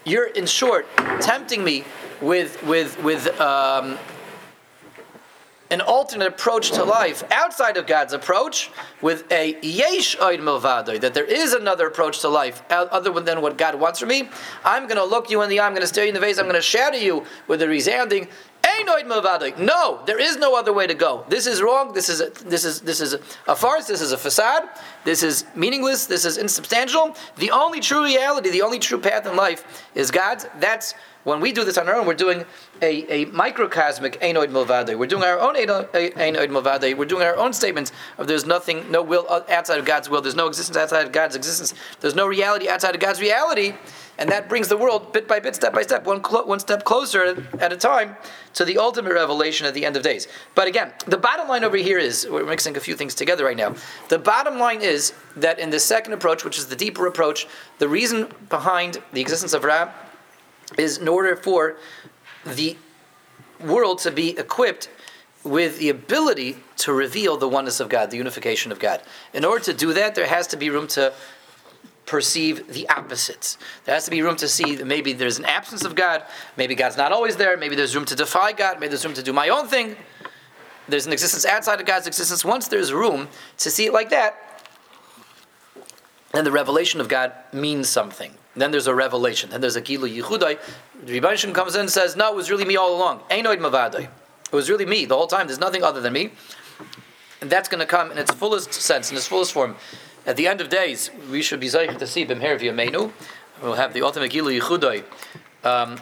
You're, 0.04 0.28
in 0.28 0.46
short, 0.46 0.88
tempting 1.20 1.64
me 1.64 1.84
with, 2.22 2.62
with, 2.64 3.02
with 3.02 3.40
um, 3.40 3.98
an 5.72 5.82
alternate 5.82 6.28
approach 6.28 6.72
to 6.72 6.84
life 6.84 7.24
outside 7.32 7.76
of 7.78 7.88
God's 7.88 8.14
approach 8.14 8.70
with 9.02 9.30
a 9.32 9.58
yesh 9.62 10.16
oid 10.18 10.40
milvadoi, 10.40 11.02
that 11.02 11.14
there 11.14 11.26
is 11.26 11.54
another 11.54 11.88
approach 11.88 12.20
to 12.20 12.30
life 12.30 12.62
other 12.70 13.12
than 13.22 13.42
what 13.42 13.58
God 13.58 13.76
wants 13.76 14.00
from 14.00 14.10
me. 14.10 14.30
I'm 14.64 14.84
going 14.84 14.98
to 14.98 15.06
look 15.06 15.32
you 15.32 15.42
in 15.42 15.50
the 15.50 15.60
eye, 15.60 15.66
I'm 15.66 15.74
going 15.74 15.82
to 15.82 15.88
stare 15.88 16.04
you 16.04 16.10
in 16.10 16.16
the 16.16 16.22
face, 16.22 16.38
I'm 16.38 16.46
going 16.46 16.56
to 16.56 16.62
shatter 16.62 16.98
you 16.98 17.26
with 17.48 17.62
a 17.64 17.68
resounding 17.68 18.28
no, 19.58 20.04
there 20.06 20.20
is 20.20 20.38
no 20.38 20.56
other 20.56 20.74
way 20.74 20.88
to 20.88 20.94
go. 20.94 21.26
This 21.30 21.48
is 21.48 21.62
wrong. 21.62 21.94
This 21.94 22.10
is 22.10 22.22
a, 22.22 22.30
this 22.46 22.66
is 22.66 22.82
this 22.82 23.02
is 23.02 23.14
a 23.48 23.56
farce. 23.56 23.88
This 23.88 24.02
is 24.02 24.12
a 24.12 24.18
facade. 24.18 24.64
This 25.04 25.24
is 25.24 25.46
meaningless. 25.56 26.06
This 26.06 26.26
is 26.26 26.38
insubstantial. 26.38 27.16
The 27.38 27.52
only 27.52 27.80
true 27.80 28.04
reality, 28.04 28.50
the 28.50 28.62
only 28.62 28.80
true 28.80 29.00
path 29.00 29.26
in 29.26 29.36
life 29.36 29.84
is 29.96 30.12
God's. 30.12 30.48
That's 30.60 30.94
when 31.26 31.42
we 31.42 31.52
do 31.52 31.64
this 31.64 31.78
on 31.80 31.90
our 31.90 31.96
own, 31.96 32.06
we're 32.06 32.14
doing 32.14 32.46
a, 32.84 33.12
a 33.12 33.26
microcosmic 33.26 34.22
Einoid 34.22 34.50
Milvade. 34.50 34.96
We're 34.96 35.08
doing 35.08 35.24
our 35.24 35.40
own 35.40 35.56
Einoid 35.56 35.90
Milvade. 35.90 36.96
We're 36.96 37.06
doing 37.06 37.24
our 37.24 37.36
own 37.36 37.52
statements 37.52 37.92
of 38.20 38.28
there's 38.28 38.46
nothing, 38.46 38.92
no 38.92 39.02
will 39.02 39.26
uh, 39.28 39.42
outside 39.50 39.80
of 39.80 39.86
God's 39.86 40.08
will. 40.08 40.22
There's 40.22 40.36
no 40.36 40.48
existence 40.48 40.78
outside 40.78 41.04
of 41.04 41.12
God's 41.12 41.36
existence. 41.36 41.74
There's 42.00 42.14
no 42.14 42.28
reality 42.28 42.70
outside 42.70 42.94
of 42.94 43.02
God's 43.02 43.20
reality. 43.20 43.74
And 44.18 44.30
that 44.30 44.48
brings 44.48 44.70
the 44.70 44.78
world 44.78 45.12
bit 45.12 45.28
by 45.28 45.40
bit, 45.40 45.56
step 45.56 45.74
by 45.74 45.82
step, 45.82 46.06
one, 46.06 46.22
clo- 46.22 46.46
one 46.46 46.60
step 46.60 46.84
closer 46.84 47.46
at 47.60 47.74
a 47.74 47.78
time 47.78 48.16
to 48.54 48.64
the 48.64 48.78
ultimate 48.78 49.14
revelation 49.14 49.68
at 49.68 49.74
the 49.74 49.86
end 49.86 49.98
of 49.98 50.04
days. 50.04 50.28
But 50.54 50.68
again, 50.68 50.94
the 51.06 51.18
bottom 51.18 51.48
line 51.48 51.64
over 51.64 51.78
here 51.78 52.00
is 52.00 52.28
we're 52.30 52.46
mixing 52.46 52.78
a 52.78 52.80
few 52.80 52.96
things 52.96 53.14
together 53.14 53.44
right 53.44 53.58
now. 53.58 53.76
The 54.10 54.20
bottom 54.20 54.58
line 54.58 54.82
is 54.82 55.14
that 55.36 55.60
in 55.60 55.70
the 55.70 55.80
second 55.80 56.14
approach, 56.14 56.46
which 56.46 56.58
is 56.58 56.68
the 56.68 56.76
deeper 56.76 57.08
approach, 57.08 57.48
the 57.80 57.90
reason 57.90 58.30
behind 58.50 59.02
the 59.12 59.22
existence 59.22 59.54
of 59.54 59.64
Ra 59.64 59.92
is 60.78 60.98
in 60.98 61.08
order 61.08 61.36
for 61.36 61.76
the 62.46 62.78
world 63.60 64.00
to 64.00 64.12
be 64.12 64.38
equipped 64.38 64.90
with 65.44 65.78
the 65.78 65.90
ability 65.90 66.58
to 66.78 66.92
reveal 66.92 67.38
the 67.38 67.48
oneness 67.48 67.80
of 67.80 67.88
God, 67.88 68.10
the 68.10 68.18
unification 68.18 68.72
of 68.72 68.80
God. 68.80 69.02
In 69.34 69.46
order 69.46 69.64
to 69.66 69.74
do 69.74 69.94
that, 69.94 70.16
there 70.16 70.26
has 70.26 70.48
to 70.48 70.58
be 70.58 70.70
room 70.70 70.88
to 70.90 71.14
perceive 72.06 72.72
the 72.72 72.88
opposites. 72.90 73.58
There 73.86 73.96
has 73.96 74.06
to 74.06 74.12
be 74.12 74.22
room 74.22 74.36
to 74.38 74.48
see 74.48 74.76
that 74.76 74.86
maybe 74.86 75.14
there's 75.14 75.40
an 75.40 75.46
absence 75.46 75.84
of 75.84 75.96
God, 75.96 76.24
maybe 76.58 76.76
God's 76.76 76.98
not 76.98 77.12
always 77.12 77.36
there, 77.36 77.58
maybe 77.58 77.76
there's 77.76 77.96
room 77.96 78.06
to 78.06 78.16
defy 78.16 78.52
God, 78.52 78.80
maybe 78.80 78.90
there's 78.90 79.06
room 79.06 79.16
to 79.16 79.24
do 79.24 79.34
my 79.34 79.50
own 79.50 79.68
thing. 79.68 79.96
There's 80.88 81.08
an 81.08 81.14
existence 81.14 81.46
outside 81.46 81.80
of 81.80 81.88
God's 81.88 82.06
existence. 82.06 82.46
Once 82.46 82.68
there's 82.68 82.94
room 82.94 83.28
to 83.58 83.72
see 83.72 83.88
it 83.88 83.94
like 83.94 84.12
that, 84.12 84.62
then 86.32 86.44
the 86.44 86.52
revelation 86.52 87.02
of 87.02 87.08
God 87.08 87.32
means 87.52 87.90
something. 87.90 88.34
Then 88.56 88.72
there's 88.72 88.88
a 88.88 88.96
revelation. 88.96 89.50
Then 89.50 89.62
there's 89.62 89.76
a 89.76 89.82
Gilu 89.82 90.10
Yichudai. 90.10 90.60
Rebbeinu 91.06 91.54
comes 91.54 91.76
in 91.76 91.82
and 91.82 91.90
says, 91.90 92.16
No, 92.16 92.32
it 92.32 92.36
was 92.36 92.50
really 92.50 92.66
me 92.66 92.76
all 92.78 92.96
along. 92.96 93.20
Einoid 93.32 93.58
Mavadai. 93.58 94.04
It 94.04 94.56
was 94.56 94.70
really 94.70 94.86
me 94.86 95.06
the 95.06 95.16
whole 95.16 95.28
time. 95.28 95.48
There's 95.48 95.60
nothing 95.60 95.84
other 95.84 96.00
than 96.00 96.14
me. 96.14 96.32
And 97.42 97.50
that's 97.50 97.68
going 97.68 97.80
to 97.80 97.86
come 97.86 98.12
in 98.12 98.18
its 98.18 98.32
fullest 98.32 98.74
sense, 98.74 99.12
in 99.12 99.18
its 99.18 99.28
fullest 99.28 99.52
form. 99.52 99.76
At 100.26 100.38
the 100.38 100.48
end 100.48 100.60
of 100.60 100.70
days, 100.70 101.12
we 101.30 101.42
should 101.42 101.60
be 101.60 101.68
zeichet 101.68 102.00
to 102.00 102.08
see 102.08 102.26
Bimher 102.26 102.60
V'Yameinu. 102.60 103.12
We'll 103.62 103.76
have 103.76 103.94
the 103.94 104.02
ultimate 104.02 104.32
Gilu 104.32 104.60
Yichudai. 104.60 105.04
Um, 105.64 106.02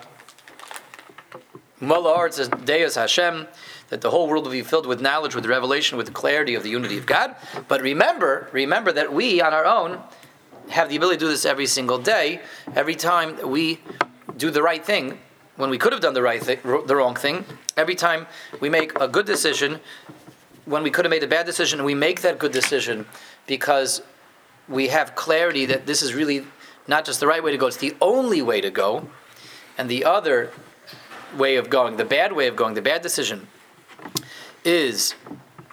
Mullah 1.81 2.31
says, 2.31 2.49
Deus 2.49 2.95
Hashem 2.95 3.47
that 3.89 4.01
the 4.01 4.09
whole 4.09 4.27
world 4.27 4.45
will 4.45 4.51
be 4.51 4.63
filled 4.63 4.87
with 4.87 5.01
knowledge, 5.01 5.35
with 5.35 5.45
revelation, 5.45 5.97
with 5.97 6.07
the 6.07 6.13
clarity 6.13 6.55
of 6.55 6.63
the 6.63 6.69
unity 6.69 6.97
of 6.97 7.05
God. 7.05 7.35
But 7.67 7.81
remember, 7.81 8.49
remember 8.51 8.91
that 8.91 9.13
we 9.13 9.41
on 9.41 9.53
our 9.53 9.65
own 9.65 9.99
have 10.69 10.89
the 10.89 10.95
ability 10.95 11.17
to 11.17 11.25
do 11.25 11.29
this 11.29 11.45
every 11.45 11.67
single 11.67 11.99
day. 11.99 12.41
Every 12.75 12.95
time 12.95 13.49
we 13.49 13.81
do 14.37 14.49
the 14.49 14.63
right 14.63 14.83
thing, 14.83 15.19
when 15.57 15.69
we 15.69 15.77
could 15.77 15.93
have 15.93 16.01
done 16.01 16.13
the 16.13 16.23
right 16.23 16.41
thing, 16.41 16.59
the 16.63 16.95
wrong 16.95 17.15
thing. 17.15 17.45
Every 17.77 17.93
time 17.93 18.25
we 18.61 18.69
make 18.69 18.97
a 18.99 19.07
good 19.07 19.27
decision, 19.27 19.79
when 20.65 20.81
we 20.81 20.89
could 20.89 21.05
have 21.05 21.11
made 21.11 21.23
a 21.23 21.27
bad 21.27 21.45
decision, 21.45 21.83
we 21.83 21.93
make 21.93 22.21
that 22.21 22.39
good 22.39 22.51
decision 22.51 23.05
because 23.45 24.01
we 24.67 24.87
have 24.87 25.15
clarity 25.15 25.65
that 25.65 25.85
this 25.85 26.01
is 26.01 26.13
really 26.13 26.45
not 26.87 27.05
just 27.05 27.19
the 27.19 27.27
right 27.27 27.43
way 27.43 27.51
to 27.51 27.57
go; 27.57 27.67
it's 27.67 27.77
the 27.77 27.95
only 28.01 28.41
way 28.41 28.61
to 28.61 28.69
go. 28.69 29.07
And 29.77 29.89
the 29.89 30.05
other 30.05 30.51
way 31.35 31.55
of 31.55 31.69
going, 31.69 31.97
the 31.97 32.05
bad 32.05 32.33
way 32.33 32.47
of 32.47 32.55
going, 32.55 32.75
the 32.75 32.81
bad 32.81 33.01
decision, 33.01 33.47
is 34.63 35.15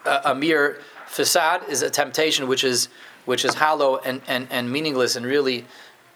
a, 0.06 0.20
a 0.26 0.34
mere 0.34 0.80
facade, 1.06 1.68
is 1.68 1.82
a 1.82 1.90
temptation 1.90 2.48
which 2.48 2.64
is 2.64 2.88
which 3.26 3.44
is 3.44 3.54
hollow 3.54 3.98
and, 3.98 4.22
and, 4.26 4.48
and 4.50 4.72
meaningless 4.72 5.14
and 5.14 5.26
really 5.26 5.64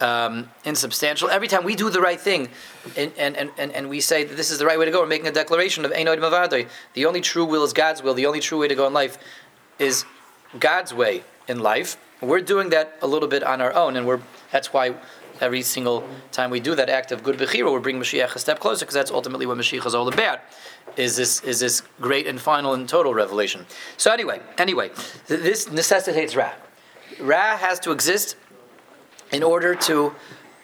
um, 0.00 0.50
insubstantial. 0.64 1.30
Every 1.30 1.48
time 1.48 1.62
we 1.62 1.76
do 1.76 1.90
the 1.90 2.00
right 2.00 2.20
thing 2.20 2.48
and, 2.96 3.12
and, 3.16 3.50
and, 3.56 3.72
and 3.72 3.88
we 3.88 4.00
say 4.00 4.24
that 4.24 4.36
this 4.36 4.50
is 4.50 4.58
the 4.58 4.66
right 4.66 4.78
way 4.78 4.84
to 4.84 4.90
go, 4.90 5.00
we're 5.00 5.06
making 5.06 5.28
a 5.28 5.32
declaration 5.32 5.84
of 5.84 5.92
Einoid 5.92 6.18
Mavadoi. 6.18 6.68
The 6.94 7.06
only 7.06 7.20
true 7.20 7.44
will 7.44 7.62
is 7.62 7.72
God's 7.72 8.02
will. 8.02 8.14
The 8.14 8.26
only 8.26 8.40
true 8.40 8.58
way 8.58 8.68
to 8.68 8.74
go 8.74 8.86
in 8.86 8.92
life 8.92 9.18
is 9.78 10.04
God's 10.58 10.92
way 10.92 11.22
in 11.46 11.60
life. 11.60 11.96
We're 12.26 12.40
doing 12.40 12.70
that 12.70 12.96
a 13.02 13.06
little 13.06 13.28
bit 13.28 13.42
on 13.42 13.60
our 13.60 13.72
own, 13.74 13.96
and 13.96 14.06
we're 14.06 14.20
that's 14.50 14.72
why 14.72 14.94
every 15.40 15.62
single 15.62 16.06
time 16.30 16.50
we 16.50 16.60
do 16.60 16.74
that 16.74 16.88
act 16.88 17.10
of 17.12 17.22
good 17.22 17.36
bechira, 17.36 17.70
we're 17.70 17.80
bringing 17.80 18.00
Mashiach 18.00 18.34
a 18.34 18.38
step 18.38 18.60
closer, 18.60 18.84
because 18.84 18.94
that's 18.94 19.10
ultimately 19.10 19.46
what 19.46 19.58
Mashiach 19.58 19.84
is 19.84 19.94
all 19.94 20.08
about. 20.08 20.40
Is 20.96 21.16
this 21.16 21.42
is 21.42 21.60
this 21.60 21.82
great 22.00 22.26
and 22.26 22.40
final 22.40 22.74
and 22.74 22.88
total 22.88 23.14
revelation? 23.14 23.66
So 23.96 24.12
anyway, 24.12 24.40
anyway, 24.58 24.90
this 25.26 25.70
necessitates 25.70 26.36
Ra. 26.36 26.52
Ra 27.20 27.56
has 27.56 27.80
to 27.80 27.92
exist 27.92 28.36
in 29.32 29.42
order 29.42 29.74
to 29.74 30.14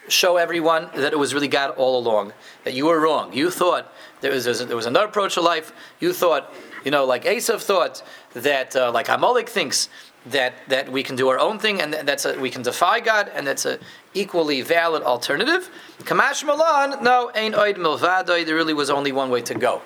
show 0.09 0.37
everyone 0.37 0.89
that 0.95 1.13
it 1.13 1.19
was 1.19 1.35
really 1.35 1.49
God 1.49 1.71
all 1.77 1.99
along. 1.99 2.33
That 2.65 2.75
you 2.75 2.87
were 2.87 3.01
wrong. 3.01 3.33
You 3.33 3.51
thought 3.51 3.93
there 4.21 4.33
was, 4.33 4.45
there 4.45 4.77
was 4.77 4.87
another 4.87 5.07
approach 5.07 5.35
to 5.35 5.41
life. 5.41 5.73
You 6.01 6.13
thought, 6.13 6.53
you 6.85 6.91
know, 6.91 7.05
like 7.05 7.25
Esav 7.25 7.61
thought 7.63 8.03
that, 8.35 8.75
uh, 8.75 8.91
like 8.93 9.09
Amalek 9.09 9.49
thinks 9.49 9.89
that 10.27 10.55
that 10.69 10.93
we 10.93 11.03
can 11.03 11.17
do 11.17 11.29
our 11.29 11.39
own 11.39 11.59
thing 11.59 11.81
and 11.81 11.95
that's 11.95 12.25
a, 12.27 12.39
we 12.39 12.51
can 12.51 12.63
defy 12.63 13.01
God 13.01 13.31
and 13.35 13.47
that's 13.47 13.65
a 13.65 13.79
equally 14.13 14.61
valid 14.61 15.03
alternative. 15.03 15.71
Kamash 16.01 16.45
Malan, 16.45 17.03
no, 17.03 17.31
ein 17.35 17.53
oid 17.53 17.77
milvadoi. 17.77 18.45
There 18.45 18.55
really 18.55 18.75
was 18.75 18.91
only 18.91 19.13
one 19.13 19.31
way 19.31 19.41
to 19.43 19.55
go, 19.55 19.83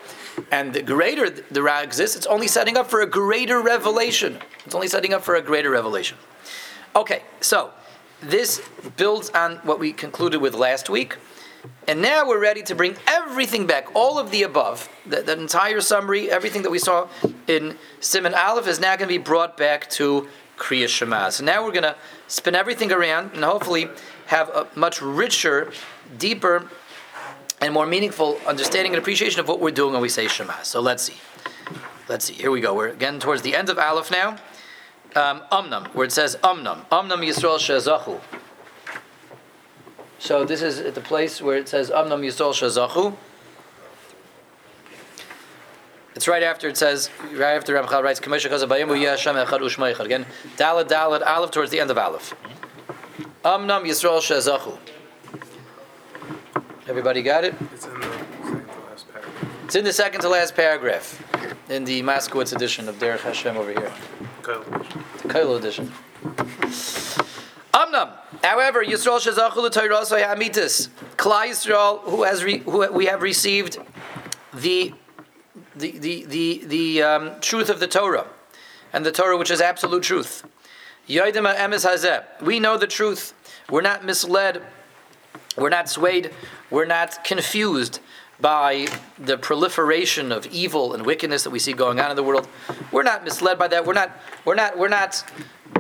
and 0.51 0.73
the 0.73 0.83
greater 0.83 1.31
the 1.31 1.63
Ra 1.63 1.81
exists, 1.81 2.17
it's 2.17 2.27
only 2.27 2.49
setting 2.49 2.77
up 2.77 2.89
for 2.89 3.01
a 3.01 3.07
greater 3.07 3.61
revelation. 3.61 4.39
It's 4.67 4.75
only 4.75 4.89
setting 4.89 5.15
up 5.15 5.23
for 5.23 5.37
a 5.37 5.43
greater 5.43 5.71
revelation. 5.71 6.19
Okay, 6.97 7.23
so 7.41 7.71
this 8.21 8.63
builds 8.97 9.31
on 9.31 9.57
what 9.59 9.79
we 9.79 9.93
concluded 9.93 10.41
with 10.41 10.55
last 10.55 10.89
week. 10.89 11.17
And 11.87 12.01
now 12.01 12.27
we're 12.27 12.41
ready 12.41 12.63
to 12.63 12.75
bring 12.75 12.97
everything 13.07 13.67
back, 13.67 13.95
all 13.95 14.19
of 14.19 14.31
the 14.31 14.43
above, 14.43 14.89
that 15.07 15.29
entire 15.29 15.81
summary, 15.81 16.31
everything 16.31 16.63
that 16.63 16.71
we 16.71 16.79
saw 16.79 17.09
in 17.47 17.77
Siman 18.01 18.35
Aleph 18.35 18.67
is 18.67 18.81
now 18.81 18.97
going 18.97 19.09
to 19.09 19.15
be 19.15 19.19
brought 19.19 19.57
back 19.57 19.89
to 19.91 20.29
Kriya 20.57 20.89
Shema. 20.89 21.31
So 21.31 21.45
now 21.45 21.65
we're 21.65 21.73
going 21.73 21.83
to 21.83 21.97
spin 22.29 22.55
everything 22.55 22.93
around 22.93 23.33
and 23.35 23.45
hopefully 23.45 23.89
have 24.27 24.49
a 24.51 24.67
much 24.75 25.03
richer, 25.03 25.73
deeper, 26.17 26.69
and 27.61 27.73
more 27.73 27.87
meaningful 27.87 28.39
understanding 28.47 28.93
and 28.93 28.99
appreciation 28.99 29.41
of 29.41 29.49
what 29.49 29.61
we're 29.61 29.71
doing 29.71 29.93
when 29.93 30.03
we 30.03 30.09
say 30.09 30.29
Shema. 30.29 30.63
So 30.63 30.81
let's 30.81 31.03
see. 31.03 31.17
Let's 32.09 32.27
see. 32.27 32.35
Here 32.35 32.51
we 32.51 32.61
go. 32.61 32.75
We're 32.75 32.89
again 32.89 33.19
towards 33.19 33.43
the 33.43 33.55
end 33.55 33.69
of 33.69 33.79
Aleph 33.79 34.11
now. 34.11 34.37
Um, 35.17 35.43
Umnam, 35.53 35.87
where 35.95 36.05
it 36.05 36.13
says 36.13 36.37
Umnam. 36.43 36.87
Umnam 36.89 37.21
Yisrael 37.21 37.59
Shezachu. 37.59 38.21
So 40.25 40.43
this 40.43 40.63
is 40.63 40.81
at 40.81 40.95
the 40.95 41.03
place 41.03 41.43
where 41.43 41.59
it 41.59 41.69
says 41.69 41.91
Amnam 41.91 42.25
Yisol 42.25 42.55
Shazachu. 42.55 43.15
It's 46.15 46.27
right 46.27 46.43
after 46.43 46.67
it 46.67 46.79
says, 46.79 47.11
right 47.35 47.55
after 47.55 47.75
Ramchal 47.75 48.03
writes, 48.03 48.21
Kamesha 48.21 48.49
Chazabayimu 48.49 48.97
Yashem 48.97 49.45
Echad 49.45 49.61
Ushmeichad. 49.61 50.07
Again, 50.07 50.25
Dalet 50.57 50.89
Dalet 50.89 51.21
Aleph 51.27 51.51
towards 51.51 51.71
the 51.71 51.79
end 51.79 51.91
of 51.91 51.99
Aleph. 51.99 52.35
Amnam 53.45 53.83
Yisrael 53.83 54.21
Shazachu. 54.21 54.79
Everybody 56.89 57.21
got 57.21 57.45
it? 57.45 57.55
It's 57.75 57.85
in 57.85 57.93
the 57.95 58.03
second 58.03 58.71
to 58.71 58.79
last 58.81 59.13
paragraph. 59.13 59.65
It's 59.67 59.75
in 59.75 59.85
the 59.85 59.93
second 59.93 60.21
to 60.23 60.29
last 60.31 60.57
paragraph 60.57 61.71
in 61.71 61.85
the 61.85 62.03
Moskowitz 62.03 62.55
edition 62.55 62.89
of 62.89 62.99
Derech 62.99 63.21
Hashem 63.21 63.59
over 63.59 63.73
here. 63.73 63.93
The 64.41 65.29
Kailo 65.29 65.59
edition. 65.59 65.93
Amnam. 67.75 68.24
However, 68.45 68.85
Yisrael 68.85 69.21
shezachu 69.21 69.57
l'toyrasay 69.57 70.23
hamitis. 70.23 70.91
Klal 71.17 71.49
Yisrael, 71.49 72.01
who 72.01 72.25
has 72.25 72.45
re, 72.45 72.59
who 72.59 72.93
we 72.93 73.07
have 73.07 73.23
received 73.23 73.79
the 74.53 74.93
the 75.75 75.93
the 75.99 76.25
the, 76.27 76.63
the 76.67 77.03
um, 77.03 77.41
truth 77.41 77.71
of 77.71 77.81
the 77.81 77.87
Torah, 77.87 78.27
and 78.93 79.07
the 79.07 79.13
Torah 79.13 79.39
which 79.39 79.51
is 79.51 79.63
absolute 79.63 80.03
truth. 80.03 80.45
Yodim 81.09 81.51
emes 81.57 81.89
hazeh. 81.89 82.23
We 82.43 82.61
know 82.61 82.77
the 82.77 82.87
truth. 82.87 83.33
We're 83.71 83.81
not 83.81 84.05
misled. 84.05 84.63
We're 85.57 85.71
not 85.71 85.89
swayed. 85.89 86.31
We're 86.71 86.85
not 86.85 87.25
confused 87.25 88.01
by 88.45 88.87
the 89.19 89.39
proliferation 89.39 90.31
of 90.31 90.45
evil 90.49 90.93
and 90.93 91.07
wickedness 91.07 91.45
that 91.45 91.51
we 91.51 91.59
see 91.59 91.73
going 91.73 91.99
on 91.99 92.11
in 92.11 92.17
the 92.17 92.23
world. 92.23 92.47
We're 92.93 93.03
not 93.03 93.25
misled 93.25 93.59
by 93.59 93.69
that. 93.69 93.87
We're 93.87 93.95
not. 93.95 94.11
We're 94.45 94.55
not. 94.55 94.77
We're 94.77 94.89
not 94.89 95.25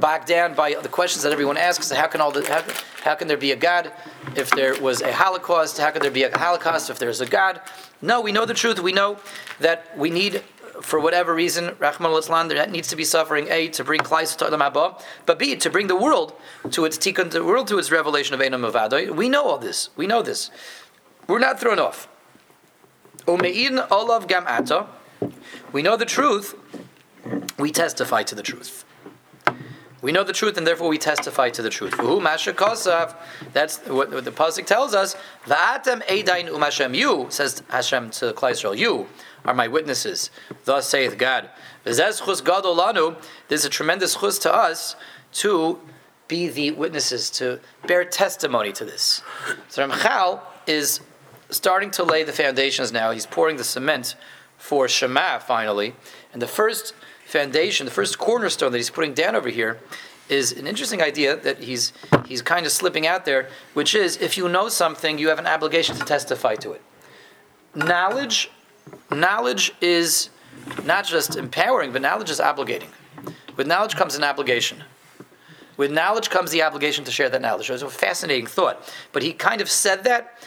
bogged 0.00 0.26
down 0.26 0.54
by 0.54 0.72
the 0.72 0.88
questions 0.88 1.24
that 1.24 1.32
everyone 1.32 1.58
asks. 1.58 1.90
How 1.90 2.06
can 2.06 2.22
all 2.22 2.30
the, 2.30 2.42
how, 2.48 2.64
how 3.02 3.14
can 3.16 3.28
there 3.28 3.36
be 3.36 3.52
a 3.52 3.56
God 3.56 3.92
if 4.34 4.50
there 4.50 4.80
was 4.80 5.02
a 5.02 5.12
Holocaust? 5.12 5.76
How 5.76 5.90
can 5.90 6.00
there 6.00 6.10
be 6.10 6.22
a 6.22 6.38
Holocaust 6.38 6.88
if 6.88 6.98
there's 6.98 7.20
a 7.20 7.26
God? 7.26 7.60
No, 8.00 8.22
we 8.22 8.32
know 8.32 8.46
the 8.46 8.54
truth. 8.54 8.80
We 8.80 8.92
know 8.92 9.18
that 9.60 9.96
we 9.98 10.08
need, 10.08 10.42
for 10.80 10.98
whatever 10.98 11.34
reason, 11.34 11.76
Rahman 11.78 12.12
al 12.12 12.48
there 12.48 12.66
needs 12.66 12.88
to 12.88 12.96
be 12.96 13.04
suffering. 13.04 13.46
A 13.50 13.68
to 13.68 13.84
bring 13.84 14.00
Klais 14.00 14.34
to 14.38 14.48
the 14.48 14.64
Abba, 14.64 14.96
but 15.26 15.38
B 15.38 15.54
to 15.54 15.68
bring 15.68 15.88
the 15.88 15.96
world 15.96 16.32
to 16.70 16.86
its 16.86 16.96
tikkun, 16.96 17.30
the 17.30 17.44
world 17.44 17.68
to 17.68 17.78
its 17.78 17.90
revelation 17.90 18.32
of 18.32 18.40
Einam 18.40 18.64
Avadoi. 18.70 19.10
We 19.10 19.28
know 19.28 19.44
all 19.44 19.58
this. 19.58 19.90
We 19.96 20.06
know 20.06 20.22
this. 20.22 20.50
We're 21.28 21.38
not 21.38 21.60
thrown 21.60 21.78
off. 21.78 22.08
Umein 23.26 23.86
olav 23.90 24.26
gam 24.28 24.46
We 25.72 25.82
know 25.82 25.96
the 25.96 26.04
truth. 26.04 26.54
We 27.58 27.70
testify 27.70 28.22
to 28.24 28.34
the 28.34 28.42
truth. 28.42 28.84
We 30.02 30.12
know 30.12 30.22
the 30.22 30.34
truth, 30.34 30.58
and 30.58 30.66
therefore 30.66 30.88
we 30.88 30.98
testify 30.98 31.48
to 31.48 31.62
the 31.62 31.70
truth. 31.70 31.96
That's 31.96 33.78
what, 33.86 34.10
the 34.10 34.30
pasuk 34.30 34.66
tells 34.66 34.94
us. 34.94 35.16
Va'atem 35.46 36.02
edain 36.02 36.48
umashem. 36.48 36.94
You 36.94 37.26
says 37.30 37.62
Hashem 37.70 38.10
to 38.10 38.34
Klal 38.34 38.50
Yisrael. 38.50 38.76
You 38.76 39.06
are 39.46 39.54
my 39.54 39.66
witnesses. 39.66 40.30
Thus 40.66 40.86
saith 40.86 41.16
God. 41.16 41.48
There's 41.84 41.98
a 41.98 43.68
tremendous 43.70 44.16
chus 44.16 44.38
to 44.40 44.54
us 44.54 44.96
to 45.32 45.80
be 46.28 46.48
the 46.48 46.72
witnesses, 46.72 47.30
to 47.30 47.60
bear 47.86 48.04
testimony 48.04 48.72
to 48.72 48.84
this. 48.84 49.22
So 49.68 49.88
Ramchal 49.88 50.40
is 50.66 51.00
starting 51.56 51.90
to 51.92 52.04
lay 52.04 52.22
the 52.22 52.32
foundations 52.32 52.92
now. 52.92 53.10
He's 53.10 53.26
pouring 53.26 53.56
the 53.56 53.64
cement 53.64 54.16
for 54.58 54.88
Shema 54.88 55.38
finally. 55.38 55.94
And 56.32 56.40
the 56.40 56.46
first 56.46 56.94
foundation, 57.26 57.86
the 57.86 57.92
first 57.92 58.18
cornerstone 58.18 58.72
that 58.72 58.78
he's 58.78 58.90
putting 58.90 59.14
down 59.14 59.34
over 59.34 59.48
here, 59.48 59.78
is 60.28 60.52
an 60.52 60.66
interesting 60.66 61.02
idea 61.02 61.36
that 61.36 61.58
he's 61.58 61.92
he's 62.26 62.40
kind 62.40 62.64
of 62.64 62.72
slipping 62.72 63.06
out 63.06 63.24
there, 63.24 63.48
which 63.74 63.94
is 63.94 64.16
if 64.16 64.36
you 64.38 64.48
know 64.48 64.68
something, 64.68 65.18
you 65.18 65.28
have 65.28 65.38
an 65.38 65.46
obligation 65.46 65.96
to 65.96 66.04
testify 66.04 66.54
to 66.56 66.72
it. 66.72 66.82
Knowledge, 67.74 68.50
knowledge 69.10 69.72
is 69.80 70.30
not 70.84 71.04
just 71.04 71.36
empowering, 71.36 71.92
but 71.92 72.00
knowledge 72.00 72.30
is 72.30 72.40
obligating. 72.40 72.88
With 73.56 73.66
knowledge 73.66 73.96
comes 73.96 74.14
an 74.14 74.24
obligation. 74.24 74.82
With 75.76 75.90
knowledge 75.90 76.30
comes 76.30 76.50
the 76.52 76.62
obligation 76.62 77.04
to 77.04 77.10
share 77.10 77.28
that 77.28 77.42
knowledge. 77.42 77.68
It 77.68 77.72
was 77.72 77.82
a 77.82 77.90
fascinating 77.90 78.46
thought. 78.46 78.92
But 79.12 79.22
he 79.22 79.32
kind 79.32 79.60
of 79.60 79.68
said 79.68 80.04
that 80.04 80.38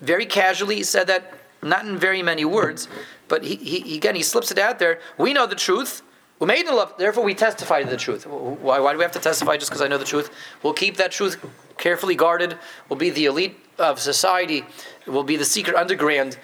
very 0.00 0.26
casually. 0.26 0.76
He 0.76 0.82
said 0.84 1.06
that 1.06 1.32
not 1.62 1.86
in 1.86 1.96
very 1.96 2.22
many 2.22 2.44
words, 2.44 2.88
but 3.28 3.44
he, 3.44 3.56
he 3.56 3.96
again 3.96 4.14
he 4.14 4.22
slips 4.22 4.50
it 4.50 4.58
out 4.58 4.78
there. 4.78 5.00
We 5.18 5.32
know 5.32 5.46
the 5.46 5.54
truth. 5.54 6.02
We 6.38 6.46
made 6.46 6.66
in 6.66 6.74
love, 6.74 6.92
therefore 6.98 7.24
we 7.24 7.34
testify 7.34 7.82
to 7.82 7.88
the 7.88 7.96
truth. 7.96 8.26
Why, 8.26 8.78
why 8.78 8.92
do 8.92 8.98
we 8.98 9.04
have 9.04 9.12
to 9.12 9.18
testify 9.18 9.56
just 9.56 9.70
because 9.70 9.80
I 9.80 9.88
know 9.88 9.96
the 9.96 10.04
truth? 10.04 10.30
We'll 10.62 10.74
keep 10.74 10.98
that 10.98 11.10
truth 11.10 11.42
carefully 11.78 12.14
guarded. 12.14 12.58
We'll 12.90 12.98
be 12.98 13.08
the 13.08 13.24
elite 13.24 13.58
of 13.78 13.98
society. 13.98 14.66
We'll 15.06 15.22
be 15.22 15.36
the 15.36 15.46
secret 15.46 15.76
underground 15.76 16.38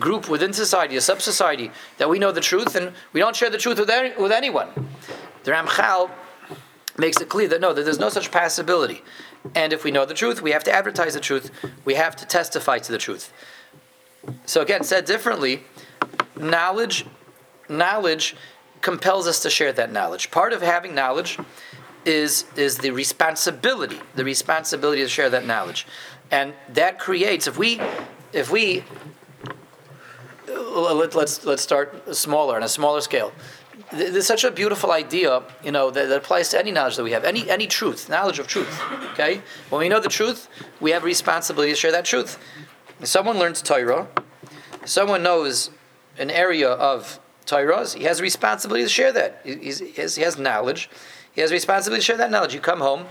group 0.00 0.28
within 0.28 0.52
society, 0.52 0.96
a 0.96 1.00
sub 1.00 1.22
society, 1.22 1.70
that 1.98 2.08
we 2.08 2.18
know 2.18 2.32
the 2.32 2.40
truth 2.40 2.74
and 2.74 2.92
we 3.12 3.20
don't 3.20 3.36
share 3.36 3.50
the 3.50 3.58
truth 3.58 3.78
with, 3.78 3.88
any, 3.88 4.20
with 4.20 4.32
anyone. 4.32 4.68
The 5.44 5.52
Ramchal 5.52 6.10
makes 6.98 7.20
it 7.20 7.28
clear 7.28 7.48
that 7.48 7.60
no, 7.60 7.72
that 7.72 7.84
there's 7.84 7.98
no 7.98 8.08
such 8.08 8.30
possibility. 8.30 9.02
And 9.54 9.72
if 9.72 9.84
we 9.84 9.90
know 9.90 10.04
the 10.04 10.14
truth, 10.14 10.42
we 10.42 10.50
have 10.50 10.64
to 10.64 10.72
advertise 10.72 11.14
the 11.14 11.20
truth, 11.20 11.50
we 11.84 11.94
have 11.94 12.16
to 12.16 12.26
testify 12.26 12.78
to 12.78 12.92
the 12.92 12.98
truth. 12.98 13.32
So 14.44 14.60
again, 14.60 14.82
said 14.82 15.04
differently, 15.04 15.64
knowledge, 16.36 17.06
knowledge 17.68 18.34
compels 18.80 19.26
us 19.26 19.40
to 19.42 19.50
share 19.50 19.72
that 19.72 19.92
knowledge. 19.92 20.30
Part 20.30 20.52
of 20.52 20.62
having 20.62 20.94
knowledge 20.94 21.38
is 22.04 22.44
is 22.56 22.78
the 22.78 22.90
responsibility, 22.90 24.00
the 24.14 24.24
responsibility 24.24 25.02
to 25.02 25.08
share 25.08 25.28
that 25.30 25.44
knowledge, 25.44 25.86
and 26.30 26.54
that 26.68 26.98
creates 26.98 27.46
if 27.46 27.58
we 27.58 27.80
if 28.32 28.50
we 28.50 28.84
let, 30.48 31.14
let's 31.14 31.44
let's 31.44 31.62
start 31.62 32.14
smaller 32.14 32.56
on 32.56 32.62
a 32.62 32.68
smaller 32.68 33.00
scale. 33.00 33.32
There's 33.92 34.26
such 34.26 34.44
a 34.44 34.50
beautiful 34.50 34.90
idea, 34.90 35.42
you 35.62 35.70
know, 35.70 35.90
that, 35.90 36.08
that, 36.08 36.16
applies 36.16 36.48
to 36.50 36.58
any 36.58 36.70
knowledge 36.70 36.96
that 36.96 37.04
we 37.04 37.12
have, 37.12 37.24
any 37.24 37.48
any 37.50 37.66
truth, 37.66 38.08
knowledge 38.08 38.38
of 38.38 38.46
truth. 38.46 38.80
Okay, 39.12 39.42
when 39.68 39.80
we 39.80 39.88
know 39.88 40.00
the 40.00 40.08
truth, 40.08 40.48
we 40.80 40.92
have 40.92 41.04
responsibility 41.04 41.72
to 41.72 41.76
share 41.76 41.92
that 41.92 42.06
truth. 42.06 42.38
If 43.00 43.08
someone 43.08 43.38
learns 43.38 43.60
Torah, 43.60 44.08
someone 44.86 45.22
knows 45.22 45.70
an 46.18 46.30
area 46.30 46.70
of 46.70 47.20
Torah, 47.44 47.86
he 47.86 48.04
has 48.04 48.20
a 48.20 48.22
responsibility 48.22 48.84
to 48.84 48.88
share 48.88 49.12
that. 49.12 49.42
he, 49.44 49.92
has, 49.96 50.16
he 50.16 50.22
has 50.22 50.38
knowledge, 50.38 50.88
he 51.32 51.42
has 51.42 51.50
a 51.50 51.54
responsibility 51.54 52.00
to 52.00 52.04
share 52.04 52.16
that 52.16 52.30
knowledge. 52.30 52.54
You 52.54 52.60
come 52.60 52.80
home, 52.80 53.04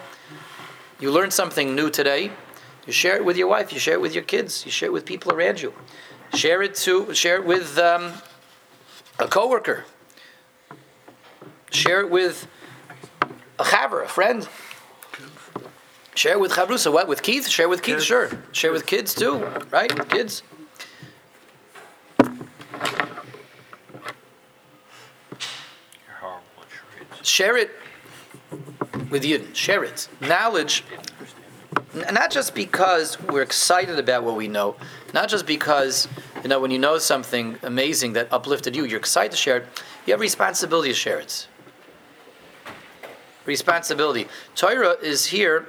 you 0.99 1.11
learn 1.11 1.29
something 1.29 1.75
new 1.75 1.91
today, 1.91 2.31
you 2.87 2.93
share 2.93 3.15
it 3.15 3.23
with 3.23 3.37
your 3.37 3.47
wife, 3.47 3.71
you 3.71 3.79
share 3.79 3.93
it 3.93 4.01
with 4.01 4.15
your 4.15 4.23
kids, 4.23 4.65
you 4.65 4.71
share 4.71 4.89
it 4.89 4.93
with 4.93 5.05
people 5.05 5.31
around 5.31 5.61
you. 5.61 5.73
Share 6.33 6.63
it 6.63 6.73
to 6.75 7.13
share 7.13 7.35
it 7.37 7.45
with 7.45 7.77
um, 7.77 8.13
a 9.19 9.27
coworker. 9.27 9.85
Share 11.71 12.01
it 12.01 12.09
with 12.09 12.47
a 13.59 13.63
chaver, 13.63 14.03
a 14.03 14.07
friend. 14.07 14.47
Share 16.13 16.33
it 16.33 16.39
with 16.39 16.53
chavrusa. 16.53 16.91
What 16.91 17.07
with 17.07 17.21
Keith? 17.21 17.47
Share 17.47 17.67
with 17.67 17.81
Keith. 17.81 18.01
Sure. 18.01 18.29
Share 18.51 18.71
with 18.71 18.85
kids 18.85 19.13
too, 19.13 19.45
right? 19.71 20.09
Kids. 20.09 20.43
Share 27.21 27.57
it 27.57 27.71
with 29.09 29.23
Yidden. 29.23 29.53
Share 29.53 29.83
it. 29.83 30.07
Knowledge 30.21 30.83
not 32.11 32.31
just 32.31 32.53
because 32.53 33.19
we're 33.21 33.41
excited 33.41 33.99
about 33.99 34.23
what 34.23 34.35
we 34.35 34.47
know, 34.47 34.75
not 35.13 35.29
just 35.29 35.45
because 35.45 36.07
you 36.43 36.49
know 36.49 36.59
when 36.59 36.71
you 36.71 36.79
know 36.79 36.97
something 36.97 37.57
amazing 37.63 38.13
that 38.13 38.31
uplifted 38.31 38.75
you, 38.75 38.85
you're 38.85 38.99
excited 38.99 39.31
to 39.31 39.37
share 39.37 39.57
it. 39.57 39.67
You 40.05 40.13
have 40.13 40.19
responsibility 40.19 40.89
to 40.89 40.95
share 40.95 41.19
it. 41.19 41.47
Responsibility. 43.45 44.27
Torah 44.55 44.97
is 45.01 45.27
here 45.27 45.67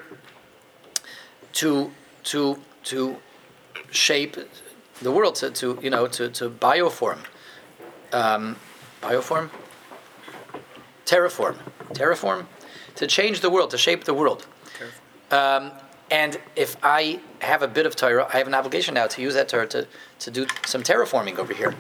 to 1.55 1.91
to 2.25 2.59
to 2.85 3.17
shape 3.91 4.37
the 5.03 5.13
world 5.13 5.35
to, 5.37 5.51
to 5.51 5.79
you 5.83 5.91
know 5.91 6.07
to, 6.07 6.29
to 6.31 6.51
bioform. 6.51 7.19
Um, 8.13 8.57
bioform? 9.03 9.51
Terraform. 11.05 11.57
Terraform? 11.93 12.47
To 12.97 13.07
change 13.07 13.41
the 13.41 13.51
world 13.51 13.71
to 13.71 13.79
shape 13.79 14.05
the 14.05 14.15
world. 14.15 14.47
Um, 15.31 15.73
and 16.11 16.39
if 16.55 16.77
I 16.83 17.21
have 17.41 17.63
a 17.63 17.69
bit 17.69 17.85
of 17.85 17.97
Torah, 17.97 18.29
I 18.33 18.39
have 18.39 18.47
an 18.47 18.55
obligation 18.55 18.95
now 18.95 19.07
to 19.09 19.21
use 19.21 19.35
that 19.35 19.49
Torah 19.49 19.67
to, 19.69 19.87
to 20.21 20.31
do 20.31 20.47
some 20.65 20.83
terraforming 20.83 21.39
over 21.39 21.53
here. 21.53 21.75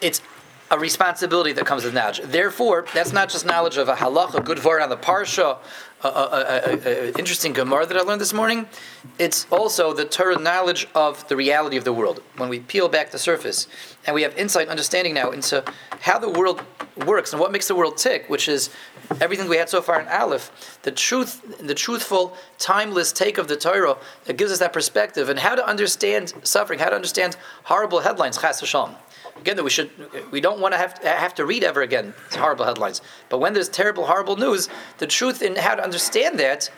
It's 0.00 0.20
a 0.70 0.78
responsibility 0.78 1.52
that 1.52 1.64
comes 1.66 1.84
with 1.84 1.94
knowledge. 1.94 2.20
Therefore, 2.22 2.84
that's 2.92 3.12
not 3.12 3.30
just 3.30 3.46
knowledge 3.46 3.76
of 3.76 3.88
a 3.88 3.94
halach, 3.94 4.34
a 4.34 4.40
good 4.40 4.62
word 4.62 4.82
on 4.82 4.90
the 4.90 4.96
parsha, 4.96 5.58
an 6.04 7.14
interesting 7.18 7.52
Gemara 7.52 7.86
that 7.86 7.96
I 7.96 8.00
learned 8.00 8.20
this 8.20 8.32
morning. 8.32 8.68
It's 9.18 9.46
also 9.50 9.92
the 9.92 10.04
Torah 10.04 10.38
knowledge 10.38 10.86
of 10.94 11.26
the 11.28 11.36
reality 11.36 11.76
of 11.76 11.84
the 11.84 11.92
world. 11.92 12.22
When 12.36 12.48
we 12.48 12.60
peel 12.60 12.88
back 12.88 13.10
the 13.10 13.18
surface 13.18 13.66
and 14.06 14.14
we 14.14 14.22
have 14.22 14.36
insight, 14.36 14.68
understanding 14.68 15.14
now 15.14 15.30
into 15.30 15.64
how 16.00 16.18
the 16.18 16.28
world 16.28 16.62
works 17.06 17.32
and 17.32 17.40
what 17.40 17.50
makes 17.50 17.66
the 17.66 17.74
world 17.74 17.96
tick, 17.96 18.28
which 18.28 18.48
is 18.48 18.70
everything 19.20 19.48
we 19.48 19.56
had 19.56 19.68
so 19.68 19.80
far 19.80 20.00
in 20.00 20.06
Aleph, 20.08 20.78
the 20.82 20.92
truth, 20.92 21.42
the 21.58 21.74
truthful, 21.74 22.36
timeless 22.58 23.10
take 23.10 23.38
of 23.38 23.48
the 23.48 23.56
Torah 23.56 23.96
that 24.26 24.36
gives 24.36 24.52
us 24.52 24.58
that 24.58 24.72
perspective 24.72 25.28
and 25.28 25.38
how 25.38 25.54
to 25.54 25.66
understand 25.66 26.32
suffering, 26.42 26.78
how 26.78 26.90
to 26.90 26.94
understand 26.94 27.36
horrible 27.64 28.00
headlines, 28.00 28.38
chas 28.38 28.60
v'shalom. 28.60 28.94
Again, 29.40 29.56
that 29.56 29.64
we 29.64 29.70
should, 29.70 29.90
we 30.30 30.40
don't 30.40 30.60
want 30.60 30.74
to 30.74 30.78
have, 30.78 30.98
have 30.98 31.34
to 31.36 31.46
read 31.46 31.64
ever 31.64 31.82
again 31.82 32.14
horrible 32.32 32.64
headlines. 32.64 33.00
But 33.28 33.38
when 33.38 33.52
there's 33.54 33.68
terrible, 33.68 34.06
horrible 34.06 34.36
news, 34.36 34.68
the 34.98 35.06
truth 35.06 35.42
in 35.42 35.56
how 35.56 35.74
to 35.74 35.82
understand 35.82 36.38
that, 36.40 36.70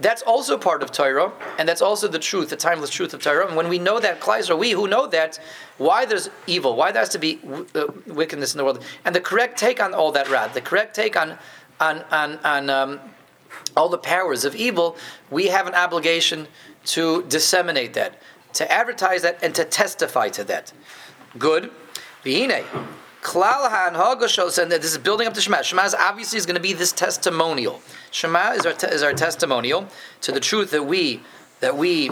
that's 0.00 0.22
also 0.22 0.58
part 0.58 0.82
of 0.82 0.90
Torah, 0.90 1.32
and 1.58 1.68
that's 1.68 1.82
also 1.82 2.08
the 2.08 2.18
truth, 2.18 2.48
the 2.48 2.56
timeless 2.56 2.90
truth 2.90 3.14
of 3.14 3.22
Torah. 3.22 3.46
And 3.46 3.56
when 3.56 3.68
we 3.68 3.78
know 3.78 4.00
that, 4.00 4.20
Kleiser, 4.20 4.56
we 4.58 4.72
who 4.72 4.88
know 4.88 5.06
that, 5.06 5.38
why 5.78 6.06
there's 6.06 6.28
evil, 6.46 6.74
why 6.74 6.90
there 6.90 7.02
has 7.02 7.10
to 7.10 7.18
be 7.18 7.38
uh, 7.74 7.86
wickedness 8.06 8.54
in 8.54 8.58
the 8.58 8.64
world, 8.64 8.82
and 9.04 9.14
the 9.14 9.20
correct 9.20 9.58
take 9.58 9.80
on 9.80 9.94
all 9.94 10.10
that 10.12 10.28
rad, 10.28 10.54
the 10.54 10.60
correct 10.60 10.96
take 10.96 11.16
on 11.16 11.38
on 11.78 12.02
on, 12.10 12.38
on 12.38 12.70
um, 12.70 13.00
all 13.76 13.88
the 13.88 13.98
powers 13.98 14.44
of 14.44 14.56
evil, 14.56 14.96
we 15.30 15.46
have 15.46 15.66
an 15.66 15.74
obligation 15.74 16.48
to 16.84 17.22
disseminate 17.24 17.92
that, 17.94 18.20
to 18.54 18.70
advertise 18.72 19.22
that, 19.22 19.38
and 19.42 19.54
to 19.54 19.64
testify 19.64 20.28
to 20.30 20.42
that. 20.44 20.72
Good. 21.38 21.70
V'hine. 22.24 22.64
Klal 23.22 23.70
ha'anhaga 23.70 24.28
shows, 24.28 24.58
and 24.58 24.70
this 24.70 24.92
is 24.92 24.98
building 24.98 25.28
up 25.28 25.34
to 25.34 25.40
Shema. 25.40 25.62
Shema 25.62 25.84
is 25.84 25.94
obviously 25.94 26.38
is 26.38 26.46
going 26.46 26.56
to 26.56 26.62
be 26.62 26.72
this 26.72 26.90
testimonial. 26.90 27.80
Shema 28.10 28.52
is 28.52 28.66
our, 28.66 28.72
te- 28.72 28.88
is 28.88 29.02
our 29.02 29.12
testimonial 29.12 29.86
to 30.22 30.32
the 30.32 30.40
truth 30.40 30.72
that 30.72 30.84
we 30.84 31.22
that 31.60 31.76
we 31.76 32.10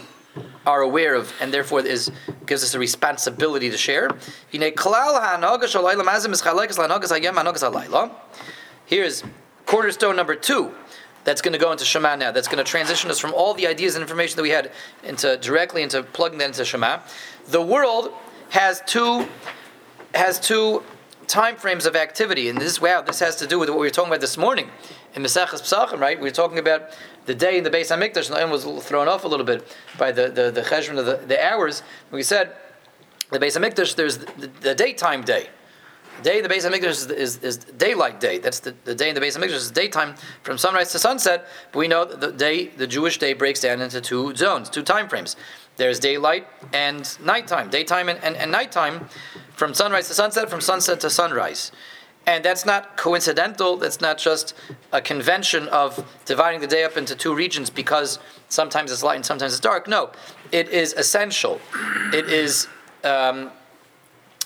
are 0.64 0.80
aware 0.80 1.16
of, 1.16 1.32
and 1.40 1.52
therefore 1.52 1.80
is 1.80 2.12
gives 2.46 2.62
us 2.62 2.74
a 2.74 2.78
responsibility 2.78 3.70
to 3.70 3.76
share. 3.76 4.10
Here's 8.86 9.24
cornerstone 9.66 10.16
number 10.16 10.34
two. 10.36 10.74
That's 11.22 11.42
going 11.42 11.52
to 11.52 11.58
go 11.58 11.72
into 11.72 11.84
Shema 11.84 12.16
now. 12.16 12.30
That's 12.30 12.48
going 12.48 12.64
to 12.64 12.64
transition 12.64 13.10
us 13.10 13.18
from 13.18 13.34
all 13.34 13.54
the 13.54 13.66
ideas 13.66 13.94
and 13.96 14.02
information 14.02 14.36
that 14.36 14.42
we 14.42 14.50
had 14.50 14.70
into 15.02 15.36
directly 15.36 15.82
into 15.82 16.02
plugging 16.02 16.38
that 16.38 16.46
into 16.46 16.64
Shema. 16.64 17.00
The 17.48 17.60
world 17.60 18.12
has 18.50 18.80
two 18.86 19.28
has 20.14 20.40
two 20.40 20.82
time 21.26 21.56
frames 21.56 21.86
of 21.86 21.94
activity, 21.94 22.48
and 22.48 22.58
this 22.58 22.80
wow, 22.80 23.02
this 23.02 23.20
has 23.20 23.36
to 23.36 23.46
do 23.46 23.58
with 23.58 23.68
what 23.68 23.78
we 23.78 23.86
were 23.86 23.90
talking 23.90 24.10
about 24.10 24.20
this 24.20 24.36
morning 24.36 24.68
in 25.14 25.22
Maseches 25.22 25.62
Pesachim, 25.62 26.00
right? 26.00 26.18
We 26.18 26.24
were 26.24 26.34
talking 26.34 26.58
about 26.58 26.90
the 27.26 27.34
day 27.34 27.58
in 27.58 27.64
the 27.64 27.70
Beis 27.70 27.94
Hamikdash, 27.94 28.30
and 28.30 28.50
was 28.50 28.64
thrown 28.84 29.08
off 29.08 29.24
a 29.24 29.28
little 29.28 29.46
bit 29.46 29.76
by 29.98 30.12
the 30.12 30.28
the, 30.28 30.50
the 30.50 30.98
of 30.98 31.06
the, 31.06 31.20
the 31.26 31.44
hours. 31.44 31.82
We 32.10 32.22
said 32.22 32.52
the 33.30 33.38
Beis 33.38 33.56
Hamikdash, 33.58 33.94
there's 33.94 34.18
the, 34.18 34.48
the 34.60 34.74
daytime 34.74 35.22
day. 35.22 35.48
Day 36.22 36.38
in 36.38 36.42
the 36.42 36.48
Beis 36.48 36.68
Hamikdash 36.68 36.90
is, 36.90 37.06
is, 37.10 37.38
is, 37.38 37.56
daylight 37.58 38.20
day. 38.20 38.38
That's 38.38 38.60
the, 38.60 38.74
the 38.84 38.94
day 38.94 39.08
in 39.08 39.14
the 39.14 39.20
Beis 39.20 39.38
Hamikdash 39.38 39.54
is 39.54 39.70
daytime 39.70 40.14
from 40.42 40.58
sunrise 40.58 40.92
to 40.92 40.98
sunset. 40.98 41.46
But 41.72 41.78
we 41.78 41.88
know 41.88 42.04
the 42.04 42.32
day, 42.32 42.68
the 42.68 42.86
Jewish 42.86 43.18
day, 43.18 43.32
breaks 43.32 43.60
down 43.60 43.80
into 43.80 44.00
two 44.00 44.34
zones, 44.36 44.68
two 44.70 44.82
time 44.82 45.08
frames. 45.08 45.36
There's 45.76 45.98
daylight 45.98 46.46
and 46.72 47.16
nighttime, 47.24 47.70
daytime 47.70 48.08
and, 48.08 48.22
and, 48.22 48.36
and 48.36 48.50
nighttime, 48.50 49.08
from 49.52 49.72
sunrise 49.72 50.08
to 50.08 50.14
sunset, 50.14 50.50
from 50.50 50.60
sunset 50.60 51.00
to 51.00 51.10
sunrise. 51.10 51.72
And 52.26 52.44
that's 52.44 52.66
not 52.66 52.96
coincidental, 52.96 53.76
that's 53.78 54.00
not 54.00 54.18
just 54.18 54.54
a 54.92 55.00
convention 55.00 55.68
of 55.68 56.06
dividing 56.26 56.60
the 56.60 56.66
day 56.66 56.84
up 56.84 56.96
into 56.96 57.16
two 57.16 57.34
regions 57.34 57.70
because 57.70 58.18
sometimes 58.48 58.92
it's 58.92 59.02
light 59.02 59.16
and 59.16 59.24
sometimes 59.24 59.52
it's 59.52 59.60
dark. 59.60 59.88
No, 59.88 60.10
it 60.52 60.68
is 60.68 60.92
essential. 60.92 61.60
It 62.12 62.26
is 62.26 62.68
um, 63.04 63.50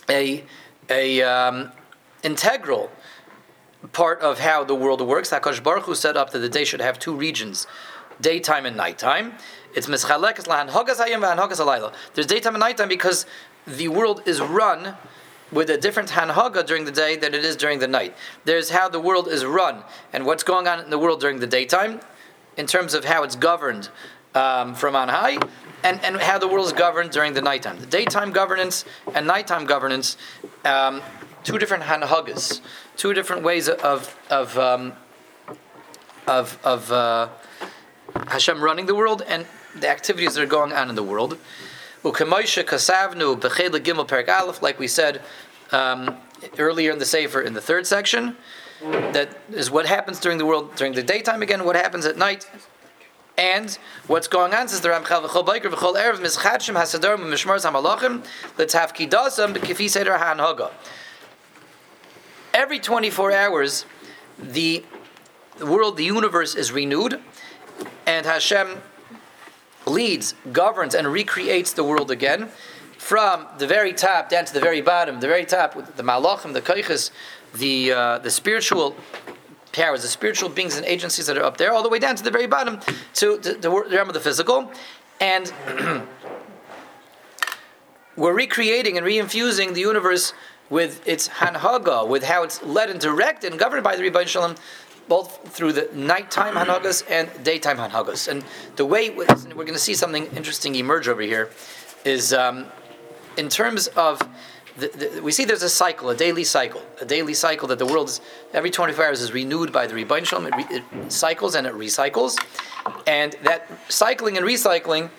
a, 0.09 0.45
a 0.89 1.23
um, 1.23 1.73
integral 2.23 2.91
part 3.93 4.21
of 4.21 4.39
how 4.39 4.65
the 4.65 4.75
world 4.75 5.01
works. 5.01 5.31
Hakadosh 5.31 5.63
Baruch 5.63 5.85
Hu 5.85 5.95
set 5.95 6.17
up 6.17 6.31
that 6.31 6.39
the 6.39 6.49
day 6.49 6.65
should 6.65 6.81
have 6.81 6.99
two 6.99 7.15
regions, 7.15 7.67
daytime 8.21 8.67
and 8.67 8.77
nighttime. 8.77 9.35
It's 9.75 9.87
mischalek 9.87 10.37
lahan 10.45 10.71
hogas 10.71 11.05
hayim. 11.05 11.93
There's 12.15 12.27
daytime 12.27 12.55
and 12.55 12.61
nighttime 12.61 12.89
because 12.89 13.27
the 13.67 13.89
world 13.89 14.23
is 14.27 14.41
run 14.41 14.97
with 15.53 15.71
a 15.71 15.77
different 15.77 16.11
hanhaga 16.11 16.67
during 16.67 16.85
the 16.85 16.93
day 16.93 17.17
than 17.17 17.35
it 17.35 17.45
is 17.45 17.57
during 17.57 17.79
the 17.79 17.89
night. 17.89 18.15
There's 18.45 18.71
how 18.71 18.89
the 18.89 19.01
world 19.01 19.29
is 19.29 19.45
run 19.45 19.85
and 20.13 20.27
what's 20.27 20.43
going 20.43 20.67
on 20.67 20.81
in 20.81 20.91
the 20.91 20.99
world 20.99 21.21
during 21.21 21.41
the 21.41 21.47
daytime. 21.47 22.01
in 22.57 22.67
terms 22.67 22.95
of 22.95 23.05
how 23.05 23.23
it's 23.23 23.37
governed 23.37 23.89
um, 24.35 24.75
from 24.75 24.97
on 24.97 25.09
high, 25.09 25.39
and, 25.85 26.03
and 26.03 26.17
how 26.17 26.39
the 26.39 26.49
world 26.49 26.67
is 26.67 26.73
governed 26.73 27.11
during 27.11 27.35
the 27.35 27.43
nighttime. 27.43 27.79
The 27.79 27.87
daytime 27.87 28.33
governance 28.33 28.85
and 29.15 29.27
nighttime 29.27 29.67
governance, 29.67 30.17
um, 30.65 31.03
two 31.45 31.59
different 31.59 31.85
hanhagas, 31.85 32.61
two 32.97 33.15
different 33.15 33.43
ways 33.43 33.69
of 33.69 34.19
of 34.31 34.59
um, 34.59 34.95
of, 36.27 36.59
of 36.65 36.91
uh, 36.91 37.29
Hashem 38.29 38.63
running 38.63 38.87
the 38.87 38.95
world 38.95 39.23
and 39.27 39.47
the 39.75 39.89
activities 39.89 40.35
that 40.35 40.43
are 40.43 40.47
going 40.47 40.73
on 40.73 40.89
in 40.89 40.95
the 40.95 41.03
world. 41.03 41.39
Like 44.63 44.79
we 44.79 44.89
said 44.89 45.23
um, 45.73 46.17
earlier 46.59 46.93
in 46.93 46.99
the 46.99 47.05
Sefer 47.05 47.41
in 47.43 47.55
the 47.55 47.61
third 47.61 47.87
section, 47.87 48.37
that 48.81 49.39
is 49.51 49.71
what 49.71 49.87
happens 49.87 50.21
during 50.21 50.39
the 50.39 50.47
world 50.47 50.75
during 50.77 50.95
the 50.95 51.03
daytime 51.03 51.43
again, 51.43 51.65
what 51.65 51.77
happens 51.77 52.07
at 52.07 52.17
night. 52.17 52.47
And 53.37 53.77
what's 54.07 54.29
going 54.29 54.55
on 54.55 54.69
says 54.69 54.81
the 54.81 54.91
Ramchal 54.91 55.27
v'chol 55.27 55.45
biker 55.45 55.63
v'chol 55.63 55.97
erev 55.97 56.21
mischadshim 56.21 56.75
hasadar 56.75 57.17
mishmars 57.17 57.69
hamalachim 57.69 58.25
have 58.73 58.95
kidasam 58.95 59.55
b'kifi 59.55 59.91
seder 59.91 60.13
hanhaga. 60.13 60.71
Every 62.53 62.79
24 62.79 63.33
hours, 63.33 63.87
the 64.39 64.85
world, 65.61 65.97
the 65.97 66.05
universe 66.05 66.55
is 66.55 66.71
renewed, 66.71 67.21
and 68.07 68.25
Hashem 68.25 68.81
leads, 69.87 70.35
governs, 70.53 70.95
and 70.95 71.09
recreates 71.09 71.73
the 71.73 71.83
world 71.83 72.13
again 72.13 72.51
from 72.99 73.47
the 73.59 73.67
very 73.67 73.93
top 73.93 74.29
down 74.29 74.45
to 74.45 74.55
the 74.55 74.61
very 74.61 74.81
bottom. 74.81 75.19
The 75.19 75.27
very 75.27 75.45
top 75.45 75.75
with 75.75 75.97
the 75.97 76.05
malachim, 76.05 76.53
the 76.53 76.63
koiches, 76.63 77.11
the 77.55 77.93
uh, 77.93 78.19
the 78.19 78.31
spiritual 78.31 78.97
powers, 79.75 80.03
the 80.03 80.09
spiritual 80.09 80.49
beings 80.49 80.77
and 80.77 80.87
agencies 80.87 81.27
that 81.27 81.37
are 81.37 81.45
up 81.45 81.57
there, 81.57 81.73
all 81.73 81.83
the 81.83 81.89
way 81.89 81.99
down 81.99 82.17
to 82.17 82.23
the 82.23 82.31
very 82.31 82.47
bottom 82.47 82.81
to, 83.15 83.39
to, 83.41 83.55
the 83.55 83.71
realm 83.71 84.09
of 84.09 84.15
the 84.15 84.21
physical, 84.21 84.73
and 85.21 85.53
we're 88.17 88.35
recreating 88.35 88.97
and 88.97 89.07
reinfusing 89.07 89.75
the 89.75 89.81
universe 89.81 90.33
with 90.71 91.07
its 91.07 91.29
hanhaga, 91.29 92.09
with 92.09 92.25
how 92.25 92.43
it's 92.43 92.63
led 92.63 92.89
and 92.89 93.01
directed 93.01 93.51
and 93.51 93.61
governed 93.61 93.85
by 93.85 93.97
the 93.97 94.03
Ribono 94.03 94.27
Shel 94.27 94.49
Olam, 94.49 94.57
both 95.09 95.55
through 95.55 95.73
the 95.73 95.91
nighttime 95.93 96.55
hanhagas 96.55 97.05
and 97.11 97.29
daytime 97.45 97.77
hanhagas. 97.77 98.29
And 98.29 98.45
the 98.77 98.87
way 98.87 99.11
we're 99.11 99.27
going 99.27 99.75
to 99.75 99.79
see 99.79 99.95
something 99.95 100.27
interesting 100.37 100.75
emerge 100.77 101.09
over 101.09 101.21
here 101.21 101.51
is 102.05 102.33
um, 102.33 102.67
in 103.37 103.49
terms 103.49 103.89
of 103.89 104.23
the, 104.77 104.89
the, 104.89 105.23
we 105.23 105.31
see 105.31 105.45
there's 105.45 105.63
a 105.63 105.69
cycle, 105.69 106.11
a 106.11 106.17
daily 106.17 106.45
cycle, 106.45 106.83
a 107.01 107.05
daily 107.05 107.35
cycle 107.35 107.69
that 107.69 107.79
the 107.79 107.87
world 107.87 108.09
is 108.09 108.21
every 108.53 108.71
24 108.71 109.05
hours 109.05 109.21
is 109.21 109.33
renewed 109.33 109.73
by 109.73 109.87
the 109.87 109.95
Ribono 109.95 110.25
Shel 110.25 110.41
Olam. 110.41 110.49
It, 110.49 110.57
re, 110.57 110.77
it, 110.77 111.13
cycles 111.13 111.55
and 111.55 111.67
it 111.67 111.75
recycles, 111.75 112.37
and 113.07 113.37
that 113.43 113.69
cycling 113.89 114.37
and 114.37 114.45
recycling 114.45 115.11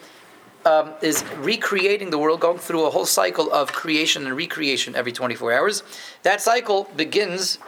um, 0.65 0.93
is 1.01 1.23
recreating 1.37 2.09
the 2.09 2.17
world, 2.17 2.39
going 2.39 2.57
through 2.57 2.85
a 2.85 2.89
whole 2.89 3.05
cycle 3.05 3.51
of 3.51 3.71
creation 3.71 4.25
and 4.25 4.35
recreation 4.35 4.95
every 4.95 5.11
24 5.11 5.53
hours. 5.53 5.83
That 6.23 6.41
cycle 6.41 6.89
begins, 6.95 7.59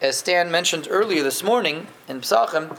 as 0.00 0.18
Stan 0.18 0.50
mentioned 0.50 0.86
earlier 0.90 1.22
this 1.22 1.42
morning 1.42 1.88
in 2.08 2.20
Pesachim, 2.20 2.76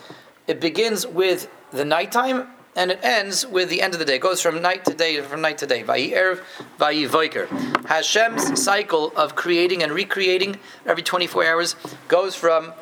it 0.47 0.61
begins 0.61 1.07
with 1.07 1.49
the 1.71 1.83
nighttime 1.83 2.47
and 2.75 2.91
it 2.91 2.99
ends 3.03 3.45
with 3.45 3.69
the 3.69 3.81
end 3.81 3.93
of 3.93 3.99
the 3.99 4.05
day. 4.05 4.15
It 4.15 4.21
goes 4.21 4.41
from 4.41 4.61
night 4.61 4.85
to 4.85 4.93
day, 4.93 5.21
from 5.21 5.41
night 5.41 5.57
to 5.59 5.67
day. 5.67 5.83
Vayi 5.83 6.43
Vayi. 6.79 7.85
Hashem's 7.87 8.61
cycle 8.61 9.13
of 9.15 9.35
creating 9.35 9.83
and 9.83 9.91
recreating 9.91 10.57
every 10.85 11.03
24 11.03 11.45
hours 11.45 11.75
goes 12.07 12.35
from 12.35 12.73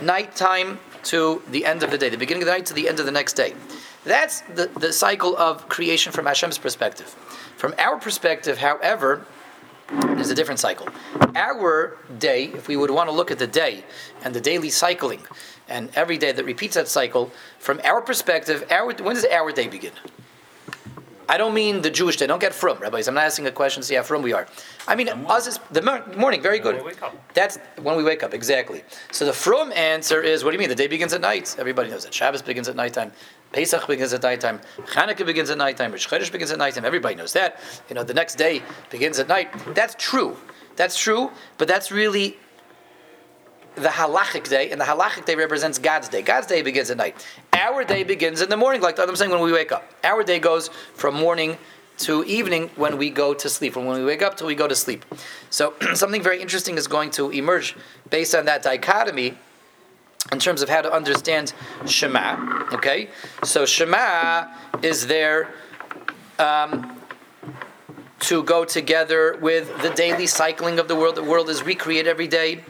nighttime 0.00 0.78
to 1.04 1.42
the 1.50 1.64
end 1.64 1.82
of 1.82 1.90
the 1.90 1.98
day, 1.98 2.08
the 2.08 2.16
beginning 2.16 2.42
of 2.42 2.46
the 2.46 2.52
night 2.52 2.66
to 2.66 2.74
the 2.74 2.88
end 2.88 3.00
of 3.00 3.06
the 3.06 3.12
next 3.12 3.32
day. 3.32 3.54
That's 4.04 4.40
the, 4.42 4.70
the 4.78 4.92
cycle 4.92 5.36
of 5.36 5.68
creation 5.68 6.12
from 6.12 6.26
Hashem's 6.26 6.58
perspective. 6.58 7.06
From 7.56 7.74
our 7.78 7.98
perspective, 7.98 8.58
however, 8.58 9.26
there's 9.88 10.30
a 10.30 10.34
different 10.34 10.58
cycle. 10.58 10.88
Our 11.34 11.98
day, 12.18 12.44
if 12.44 12.66
we 12.66 12.76
would 12.76 12.90
want 12.90 13.08
to 13.08 13.14
look 13.14 13.30
at 13.30 13.38
the 13.38 13.46
day 13.46 13.84
and 14.24 14.34
the 14.34 14.40
daily 14.40 14.70
cycling, 14.70 15.20
and 15.68 15.90
every 15.94 16.18
day 16.18 16.32
that 16.32 16.44
repeats 16.44 16.74
that 16.74 16.88
cycle, 16.88 17.30
from 17.58 17.80
our 17.84 18.00
perspective, 18.00 18.66
our, 18.70 18.92
when 18.94 19.14
does 19.14 19.24
our 19.26 19.52
day 19.52 19.68
begin? 19.68 19.92
I 21.28 21.38
don't 21.38 21.54
mean 21.54 21.80
the 21.80 21.90
Jewish 21.90 22.16
day. 22.16 22.26
Don't 22.26 22.40
get 22.40 22.52
frum, 22.52 22.78
rabbis. 22.78 23.08
I'm 23.08 23.14
not 23.14 23.24
asking 23.24 23.46
a 23.46 23.52
question 23.52 23.80
to 23.80 23.86
see 23.86 23.94
how 23.94 24.02
frum 24.02 24.22
we 24.22 24.32
are. 24.34 24.46
I 24.86 24.96
mean, 24.96 25.08
us 25.08 25.46
is 25.46 25.58
the 25.70 25.80
morning. 26.16 26.42
Very 26.42 26.58
good. 26.58 26.82
That's 27.32 27.56
when 27.80 27.96
we 27.96 28.04
wake 28.04 28.22
up. 28.22 28.34
Exactly. 28.34 28.82
So 29.12 29.24
the 29.24 29.32
frum 29.32 29.72
answer 29.72 30.20
is, 30.20 30.44
what 30.44 30.50
do 30.50 30.56
you 30.56 30.58
mean? 30.58 30.68
The 30.68 30.74
day 30.74 30.88
begins 30.88 31.14
at 31.14 31.20
night. 31.20 31.56
Everybody 31.58 31.90
knows 31.90 32.04
that 32.04 32.12
Shabbos 32.12 32.42
begins 32.42 32.68
at 32.68 32.76
nighttime. 32.76 33.12
Pesach 33.52 33.86
begins 33.86 34.12
at 34.12 34.22
nighttime. 34.22 34.60
Hanukkah 34.78 35.24
begins 35.24 35.48
at 35.48 35.58
nighttime. 35.58 35.92
Rosh 35.92 36.06
Chodesh 36.06 36.30
begins 36.32 36.50
at 36.50 36.58
nighttime. 36.58 36.84
Everybody 36.84 37.14
knows 37.14 37.32
that. 37.34 37.60
You 37.88 37.94
know, 37.94 38.02
the 38.02 38.14
next 38.14 38.34
day 38.34 38.62
begins 38.90 39.18
at 39.18 39.28
night. 39.28 39.48
That's 39.74 39.94
true. 39.98 40.36
That's 40.76 40.98
true. 40.98 41.30
But 41.56 41.68
that's 41.68 41.92
really 41.92 42.36
the 43.74 43.88
halachic 43.88 44.48
day, 44.48 44.70
and 44.70 44.80
the 44.80 44.84
halachic 44.84 45.24
day 45.24 45.34
represents 45.34 45.78
God's 45.78 46.08
day. 46.08 46.22
God's 46.22 46.46
day 46.46 46.62
begins 46.62 46.90
at 46.90 46.96
night. 46.96 47.26
Our 47.52 47.84
day 47.84 48.04
begins 48.04 48.40
in 48.40 48.48
the 48.48 48.56
morning, 48.56 48.82
like 48.82 48.98
I'm 48.98 49.16
saying 49.16 49.30
when 49.30 49.40
we 49.40 49.52
wake 49.52 49.72
up. 49.72 49.90
Our 50.04 50.22
day 50.22 50.38
goes 50.38 50.68
from 50.68 51.14
morning 51.14 51.56
to 51.98 52.24
evening 52.24 52.70
when 52.76 52.98
we 52.98 53.10
go 53.10 53.34
to 53.34 53.48
sleep, 53.48 53.72
from 53.74 53.86
when 53.86 53.98
we 53.98 54.04
wake 54.04 54.22
up 54.22 54.36
till 54.36 54.46
we 54.46 54.54
go 54.54 54.68
to 54.68 54.74
sleep. 54.74 55.04
So 55.50 55.74
something 55.94 56.22
very 56.22 56.40
interesting 56.40 56.76
is 56.76 56.86
going 56.86 57.10
to 57.12 57.30
emerge 57.30 57.76
based 58.10 58.34
on 58.34 58.44
that 58.46 58.62
dichotomy 58.62 59.36
in 60.30 60.38
terms 60.38 60.62
of 60.62 60.68
how 60.68 60.82
to 60.82 60.92
understand 60.92 61.52
Shema. 61.86 62.66
Okay, 62.72 63.08
so 63.44 63.64
Shema 63.64 64.48
is 64.82 65.06
there. 65.06 65.52
Um, 66.38 66.98
to 68.22 68.44
go 68.44 68.64
together 68.64 69.36
with 69.40 69.82
the 69.82 69.90
daily 69.90 70.28
cycling 70.28 70.78
of 70.78 70.86
the 70.86 70.94
world. 70.94 71.16
The 71.16 71.24
world 71.24 71.50
is 71.50 71.64
recreated 71.64 72.06
every 72.06 72.28
day 72.28 72.60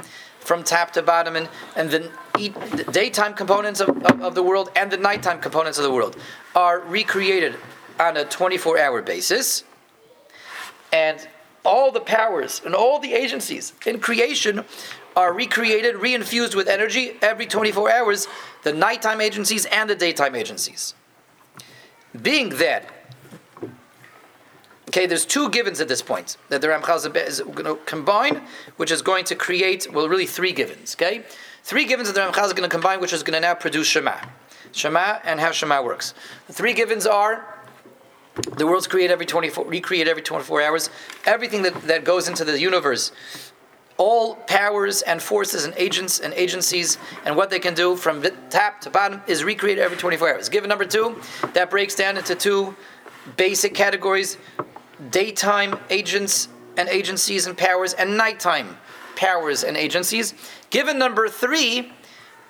from 0.42 0.64
top 0.64 0.92
to 0.92 1.02
bottom, 1.02 1.36
and, 1.36 1.48
and 1.76 1.90
the, 1.90 2.10
the 2.34 2.84
daytime 2.90 3.34
components 3.34 3.80
of, 3.80 3.88
of, 3.88 4.20
of, 4.22 4.34
the 4.34 4.42
world 4.42 4.70
and 4.76 4.90
the 4.90 4.96
nighttime 4.96 5.40
components 5.40 5.78
of 5.78 5.84
the 5.84 5.92
world 5.92 6.16
are 6.54 6.80
recreated 6.80 7.54
on 8.00 8.16
a 8.16 8.24
24 8.24 8.78
hour 8.78 9.02
basis. 9.02 9.64
And 10.92 11.26
all 11.64 11.92
the 11.92 12.00
powers 12.00 12.60
and 12.64 12.74
all 12.74 12.98
the 12.98 13.14
agencies 13.14 13.72
in 13.86 14.00
creation 14.00 14.64
are 15.14 15.32
recreated, 15.32 15.94
reinfused 15.96 16.54
with 16.54 16.68
energy 16.68 17.16
every 17.22 17.46
24 17.46 17.90
hours, 17.90 18.26
the 18.62 18.72
nighttime 18.72 19.20
agencies 19.20 19.64
and 19.66 19.88
the 19.88 19.94
daytime 19.94 20.34
agencies. 20.34 20.94
Being 22.20 22.50
that 22.50 22.90
Okay, 24.92 25.06
there's 25.06 25.24
two 25.24 25.48
givens 25.48 25.80
at 25.80 25.88
this 25.88 26.02
point 26.02 26.36
that 26.50 26.60
the 26.60 26.66
Ramchal 26.66 27.16
is 27.26 27.40
going 27.40 27.64
to 27.64 27.76
combine, 27.86 28.42
which 28.76 28.90
is 28.90 29.00
going 29.00 29.24
to 29.24 29.34
create, 29.34 29.90
well, 29.90 30.06
really 30.06 30.26
three 30.26 30.52
givens. 30.52 30.94
Okay, 30.94 31.24
three 31.62 31.86
givens 31.86 32.12
that 32.12 32.14
the 32.14 32.20
Ramchal 32.20 32.44
is 32.44 32.52
going 32.52 32.68
to 32.68 32.74
combine, 32.74 33.00
which 33.00 33.14
is 33.14 33.22
going 33.22 33.32
to 33.32 33.40
now 33.40 33.54
produce 33.54 33.86
Shema. 33.86 34.16
Shema 34.72 35.20
and 35.24 35.40
how 35.40 35.50
Shema 35.50 35.82
works. 35.82 36.12
The 36.46 36.52
three 36.52 36.74
givens 36.74 37.06
are 37.06 37.64
the 38.58 38.66
world's 38.66 38.86
created 38.86 39.14
every 39.14 39.24
24, 39.24 39.64
recreated 39.64 40.08
every 40.08 40.20
24 40.20 40.60
hours. 40.60 40.90
Everything 41.24 41.62
that, 41.62 41.80
that 41.84 42.04
goes 42.04 42.28
into 42.28 42.44
the 42.44 42.60
universe, 42.60 43.12
all 43.96 44.34
powers 44.34 45.00
and 45.00 45.22
forces 45.22 45.64
and 45.64 45.72
agents 45.78 46.20
and 46.20 46.34
agencies 46.34 46.98
and 47.24 47.34
what 47.34 47.48
they 47.48 47.58
can 47.58 47.72
do 47.72 47.96
from 47.96 48.22
top 48.50 48.82
to 48.82 48.90
bottom 48.90 49.22
is 49.26 49.42
recreated 49.42 49.82
every 49.82 49.96
24 49.96 50.34
hours. 50.34 50.48
Given 50.50 50.68
number 50.68 50.84
two, 50.84 51.18
that 51.54 51.70
breaks 51.70 51.94
down 51.94 52.18
into 52.18 52.34
two 52.34 52.76
basic 53.38 53.74
categories 53.74 54.36
daytime 55.10 55.78
agents 55.90 56.48
and 56.76 56.88
agencies 56.88 57.46
and 57.46 57.56
powers, 57.56 57.92
and 57.92 58.16
nighttime 58.16 58.78
powers 59.16 59.62
and 59.62 59.76
agencies. 59.76 60.34
Given 60.70 60.98
number 60.98 61.28
three 61.28 61.92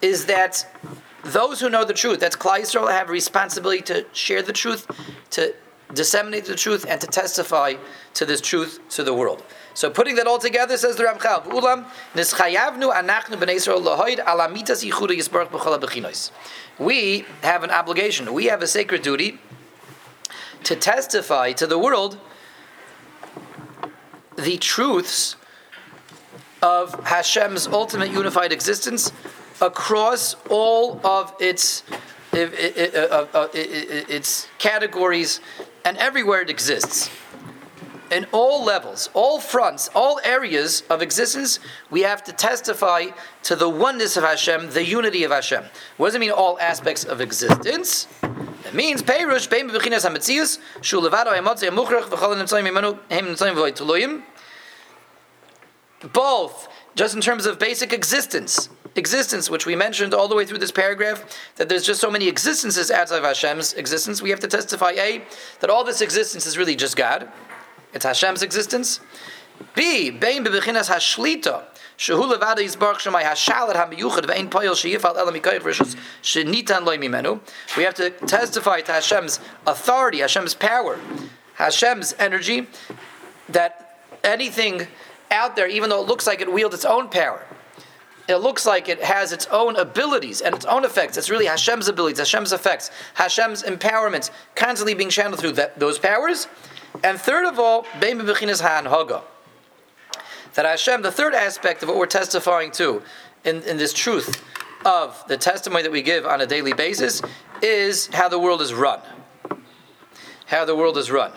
is 0.00 0.26
that 0.26 0.66
those 1.24 1.60
who 1.60 1.68
know 1.70 1.84
the 1.84 1.94
truth, 1.94 2.20
that's 2.20 2.36
Klal 2.36 2.60
Yisrael, 2.60 2.90
have 2.90 3.08
a 3.08 3.12
responsibility 3.12 3.82
to 3.82 4.06
share 4.12 4.42
the 4.42 4.52
truth, 4.52 4.86
to 5.30 5.54
disseminate 5.94 6.44
the 6.46 6.54
truth, 6.54 6.86
and 6.88 7.00
to 7.00 7.06
testify 7.06 7.74
to 8.14 8.24
this 8.24 8.40
truth 8.40 8.80
to 8.90 9.02
the 9.02 9.14
world. 9.14 9.42
So 9.74 9.90
putting 9.90 10.16
that 10.16 10.26
all 10.26 10.38
together, 10.38 10.76
says 10.76 10.96
the 10.96 11.04
Ramchal, 11.04 11.44
Ulam 11.44 11.86
anachnu 12.14 13.36
Yisrael. 13.40 13.82
We 16.78 17.24
have 17.42 17.64
an 17.64 17.70
obligation. 17.70 18.32
We 18.32 18.46
have 18.46 18.62
a 18.62 18.66
sacred 18.66 19.02
duty 19.02 19.38
to 20.64 20.76
testify 20.76 21.52
to 21.52 21.66
the 21.66 21.78
world 21.78 22.18
the 24.36 24.56
truths 24.58 25.36
of 26.62 26.94
Hashem's 27.04 27.66
ultimate 27.66 28.10
unified 28.10 28.52
existence 28.52 29.12
across 29.60 30.36
all 30.48 31.04
of 31.04 31.34
its 31.40 31.82
uh, 32.32 32.38
uh, 32.38 33.26
uh, 33.34 33.48
its 33.52 34.48
categories 34.58 35.40
and 35.84 35.98
everywhere 35.98 36.40
it 36.40 36.48
exists. 36.48 37.10
in 38.12 38.26
all 38.30 38.62
levels, 38.62 39.08
all 39.14 39.40
fronts, 39.40 39.88
all 39.94 40.20
areas 40.22 40.82
of 40.90 41.00
existence, 41.00 41.58
we 41.90 42.02
have 42.02 42.22
to 42.22 42.32
testify 42.32 43.06
to 43.42 43.56
the 43.56 43.68
oneness 43.68 44.18
of 44.18 44.22
Hashem, 44.22 44.70
the 44.70 44.84
unity 44.84 45.24
of 45.24 45.30
Hashem. 45.30 45.64
What 45.96 46.08
does 46.08 46.14
it 46.14 46.20
mean, 46.20 46.30
all 46.30 46.58
aspects 46.60 47.04
of 47.04 47.22
existence? 47.22 48.06
It 48.72 48.76
means 48.76 49.02
Peirush, 49.02 49.50
Bein 49.50 49.68
Bechinas 49.68 50.08
HaMetzius, 50.08 50.58
Shu 50.80 50.98
Levado 50.98 51.26
HaMotzi 51.26 51.68
HaMuchrach, 51.68 52.04
V'chol 52.04 52.36
HaNemtzayim 52.36 52.66
Yimenu, 52.66 52.98
Hem 53.10 53.26
Nemtzayim 53.26 53.54
V'Oituluyim. 53.54 54.22
Both, 56.10 56.68
just 56.94 57.14
in 57.14 57.20
terms 57.20 57.44
of 57.44 57.58
basic 57.58 57.92
existence, 57.92 58.70
existence, 58.96 59.50
which 59.50 59.66
we 59.66 59.76
mentioned 59.76 60.14
all 60.14 60.26
the 60.26 60.34
way 60.34 60.46
through 60.46 60.56
this 60.56 60.72
paragraph, 60.72 61.22
that 61.56 61.68
there's 61.68 61.84
just 61.84 62.00
so 62.00 62.10
many 62.10 62.28
existences 62.28 62.90
outside 62.90 63.18
of 63.18 63.24
Hashem's 63.24 63.74
existence, 63.74 64.22
we 64.22 64.30
have 64.30 64.40
to 64.40 64.48
testify 64.48 64.92
A, 64.92 65.20
that 65.60 65.68
all 65.68 65.84
this 65.84 66.00
existence 66.00 66.46
is 66.46 66.56
really 66.56 66.74
just 66.74 66.96
God. 66.96 67.28
It's 67.92 68.06
Hashem's 68.06 68.42
existence. 68.42 69.00
B, 69.74 70.08
bein 70.08 70.46
bebechinas 70.46 70.88
hashlita, 70.88 71.64
shehu 72.02 73.22
hashalat 73.22 73.76
elam 73.76 73.90
loy 76.84 76.98
mimenu. 76.98 77.40
We 77.76 77.84
have 77.84 77.94
to 77.94 78.10
testify 78.10 78.80
to 78.82 78.92
Hashem's 78.92 79.40
authority, 79.66 80.18
Hashem's 80.18 80.54
power, 80.54 80.98
Hashem's 81.54 82.14
energy, 82.18 82.66
that 83.48 83.98
anything 84.24 84.88
out 85.30 85.56
there, 85.56 85.68
even 85.68 85.90
though 85.90 86.02
it 86.02 86.08
looks 86.08 86.26
like 86.26 86.40
it 86.40 86.52
wields 86.52 86.74
its 86.74 86.84
own 86.84 87.08
power, 87.08 87.44
it 88.28 88.36
looks 88.36 88.66
like 88.66 88.88
it 88.88 89.02
has 89.02 89.32
its 89.32 89.46
own 89.46 89.76
abilities 89.76 90.40
and 90.40 90.54
its 90.54 90.64
own 90.64 90.84
effects. 90.84 91.16
It's 91.16 91.30
really 91.30 91.46
Hashem's 91.46 91.88
abilities, 91.88 92.18
Hashem's 92.18 92.52
effects, 92.52 92.90
Hashem's 93.14 93.62
empowerments, 93.62 94.30
constantly 94.54 94.94
being 94.94 95.10
channeled 95.10 95.40
through 95.40 95.52
that, 95.52 95.78
those 95.78 95.98
powers. 95.98 96.48
And 97.04 97.20
third 97.20 97.46
of 97.46 97.58
all, 97.58 97.86
Bein 98.00 98.18
Bechinas 98.18 98.60
Ha'anhaga. 98.60 99.22
That 100.54 100.66
Hashem, 100.66 101.02
the 101.02 101.12
third 101.12 101.34
aspect 101.34 101.82
of 101.82 101.88
what 101.88 101.98
we're 101.98 102.06
testifying 102.06 102.70
to 102.72 103.02
in, 103.44 103.62
in 103.62 103.76
this 103.76 103.92
truth 103.92 104.42
of 104.84 105.22
the 105.28 105.36
testimony 105.36 105.82
that 105.82 105.92
we 105.92 106.02
give 106.02 106.26
on 106.26 106.40
a 106.40 106.46
daily 106.46 106.72
basis 106.72 107.22
is 107.62 108.08
how 108.08 108.28
the 108.28 108.38
world 108.38 108.60
is 108.60 108.74
run. 108.74 109.00
How 110.46 110.64
the 110.64 110.76
world 110.76 110.98
is 110.98 111.10
run. 111.10 111.32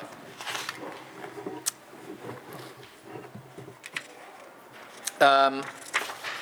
Um, 5.21 5.63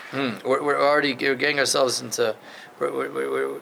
hmm, 0.09 0.31
we're, 0.43 0.63
we're, 0.63 0.81
already 0.81 1.13
we're 1.13 1.35
getting 1.35 1.59
ourselves 1.59 2.01
into 2.01 2.35
we're, 2.79 2.91
we're, 2.91 3.31
we're, 3.31 3.61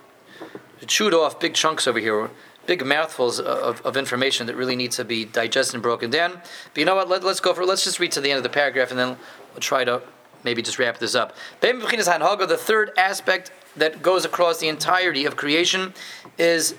chewed 0.87 1.13
off 1.13 1.39
big 1.39 1.53
chunks 1.53 1.85
over 1.85 1.99
here 1.99 2.29
big 2.71 2.85
mouthfuls 2.85 3.37
of, 3.37 3.81
of 3.81 3.97
information 3.97 4.47
that 4.47 4.55
really 4.55 4.77
needs 4.77 4.95
to 4.95 5.03
be 5.03 5.25
digested 5.25 5.75
and 5.75 5.83
broken 5.83 6.09
down. 6.09 6.31
But 6.31 6.77
you 6.77 6.85
know 6.85 6.95
what? 6.95 7.09
Let, 7.09 7.21
us 7.25 7.41
go 7.41 7.53
for 7.53 7.65
let's 7.65 7.83
just 7.83 7.99
read 7.99 8.13
to 8.13 8.21
the 8.21 8.31
end 8.31 8.37
of 8.37 8.43
the 8.43 8.49
paragraph 8.61 8.91
and 8.91 8.97
then 8.97 9.17
we'll 9.51 9.59
try 9.59 9.83
to 9.83 10.01
maybe 10.45 10.61
just 10.61 10.79
wrap 10.79 10.97
this 10.97 11.13
up. 11.13 11.35
The 11.59 12.57
third 12.57 12.91
aspect 12.97 13.51
that 13.75 14.01
goes 14.01 14.23
across 14.23 14.59
the 14.59 14.69
entirety 14.69 15.25
of 15.25 15.35
creation 15.35 15.93
is 16.37 16.75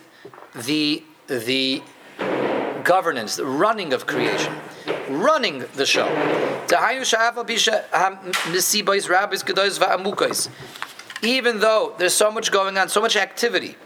the 0.55 1.05
the 1.27 1.83
governance, 2.85 3.37
the 3.37 3.45
running 3.45 3.93
of 3.93 4.07
creation, 4.07 4.55
running 5.11 5.67
the 5.77 5.85
show. 5.85 6.07
Even 11.23 11.61
though 11.61 11.95
there's 11.99 12.15
so 12.15 12.31
much 12.31 12.51
going 12.51 12.79
on, 12.79 12.89
so 12.89 13.01
much 13.03 13.15
activity, 13.15 13.77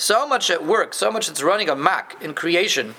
so 0.00 0.26
much 0.26 0.50
at 0.50 0.64
work, 0.64 0.94
so 0.94 1.10
much 1.10 1.26
that's 1.26 1.42
running 1.42 1.68
a 1.68 1.76
mak 1.76 2.16
in 2.22 2.32
creation, 2.32 2.94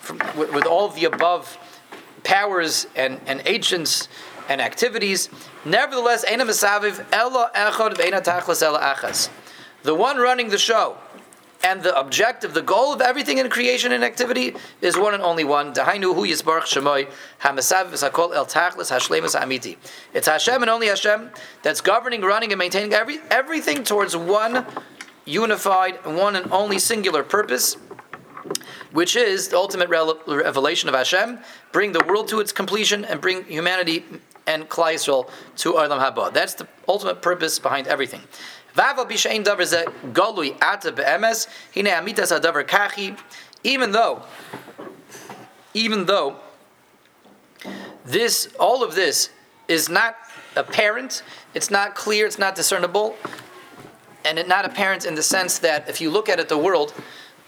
from, 0.00 0.18
with, 0.36 0.50
with, 0.52 0.64
all 0.64 0.88
the 0.88 1.04
above 1.04 1.58
powers 2.24 2.86
and, 2.96 3.20
and 3.26 3.42
agents 3.44 4.08
and 4.48 4.62
activities. 4.62 5.28
Nevertheless, 5.66 6.24
the 6.24 6.32
one 9.94 10.16
running 10.16 10.48
the 10.48 10.58
show 10.58 10.96
and 11.62 11.82
the 11.82 11.98
objective, 11.98 12.54
the 12.54 12.62
goal 12.62 12.94
of 12.94 13.02
everything 13.02 13.38
in 13.38 13.50
creation 13.50 13.92
and 13.92 14.02
activity 14.02 14.54
is 14.80 14.96
one 14.96 15.12
and 15.12 15.22
only 15.22 15.44
one. 15.44 15.68
It's 15.68 15.78
Hashem 20.26 20.62
and 20.62 20.70
only 20.70 20.86
Hashem 20.86 21.30
that's 21.62 21.82
governing, 21.82 22.22
running, 22.22 22.52
and 22.52 22.58
maintaining 22.58 22.94
every, 22.94 23.18
everything 23.30 23.84
towards 23.84 24.16
one 24.16 24.64
unified, 25.26 26.04
one 26.06 26.36
and 26.36 26.50
only 26.50 26.78
singular 26.78 27.22
purpose, 27.22 27.76
which 28.92 29.16
is 29.16 29.48
the 29.48 29.56
ultimate 29.56 29.90
revelation 29.90 30.88
of 30.88 30.94
Hashem, 30.94 31.40
bring 31.72 31.92
the 31.92 32.02
world 32.06 32.28
to 32.28 32.40
its 32.40 32.52
completion 32.52 33.04
and 33.04 33.20
bring 33.20 33.44
humanity 33.44 34.04
and 34.46 34.68
Klal 34.68 34.94
Yisrael 34.94 35.28
to 35.56 35.72
Olam 35.74 36.00
Haba. 36.00 36.32
That's 36.32 36.54
the 36.54 36.66
ultimate 36.88 37.20
purpose 37.20 37.58
behind 37.58 37.86
everything. 37.88 38.22
Even 43.64 43.92
though, 43.92 44.22
even 45.74 46.06
though 46.06 46.36
this, 48.04 48.48
all 48.60 48.84
of 48.84 48.94
this 48.94 49.30
is 49.66 49.88
not 49.88 50.16
apparent, 50.54 51.22
it's 51.54 51.70
not 51.70 51.94
clear, 51.94 52.26
it's 52.26 52.38
not 52.38 52.54
discernible, 52.54 53.16
and 54.26 54.38
it 54.38 54.48
not 54.48 54.64
apparent 54.64 55.06
in 55.06 55.14
the 55.14 55.22
sense 55.22 55.58
that 55.60 55.88
if 55.88 56.00
you 56.00 56.10
look 56.10 56.28
at 56.28 56.40
it, 56.40 56.48
the 56.48 56.58
world, 56.58 56.92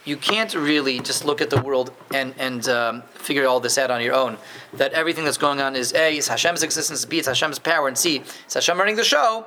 you 0.04 0.16
can't 0.16 0.54
really 0.54 1.00
just 1.00 1.24
look 1.24 1.40
at 1.40 1.50
the 1.50 1.60
world 1.60 1.92
and 2.14 2.32
and 2.38 2.68
um, 2.68 3.02
figure 3.14 3.46
all 3.46 3.60
this 3.60 3.76
out 3.76 3.90
on 3.90 4.00
your 4.00 4.14
own. 4.14 4.38
That 4.74 4.92
everything 4.92 5.24
that's 5.24 5.36
going 5.36 5.60
on 5.60 5.76
is 5.76 5.92
a 5.92 6.16
is 6.16 6.28
Hashem's 6.28 6.62
existence, 6.62 7.04
b 7.04 7.18
it's 7.18 7.28
Hashem's 7.28 7.58
power, 7.58 7.88
and 7.88 7.98
c 7.98 8.22
it's 8.44 8.54
Hashem 8.54 8.78
running 8.78 8.96
the 8.96 9.04
show. 9.04 9.44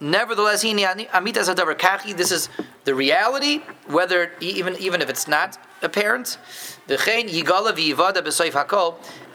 Nevertheless, 0.00 0.62
this 0.62 2.32
is 2.32 2.48
the 2.84 2.94
reality, 2.94 3.62
whether 3.86 4.32
even 4.40 4.76
even 4.78 5.00
if 5.02 5.08
it's 5.08 5.28
not 5.28 5.58
apparent. 5.82 6.38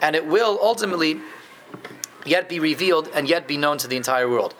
And 0.02 0.16
it 0.16 0.26
will 0.26 0.58
ultimately 0.62 1.20
yet 2.26 2.48
be 2.48 2.60
revealed 2.60 3.08
and 3.14 3.28
yet 3.28 3.46
be 3.46 3.56
known 3.56 3.78
to 3.78 3.88
the 3.88 3.96
entire 3.96 4.28
world. 4.28 4.54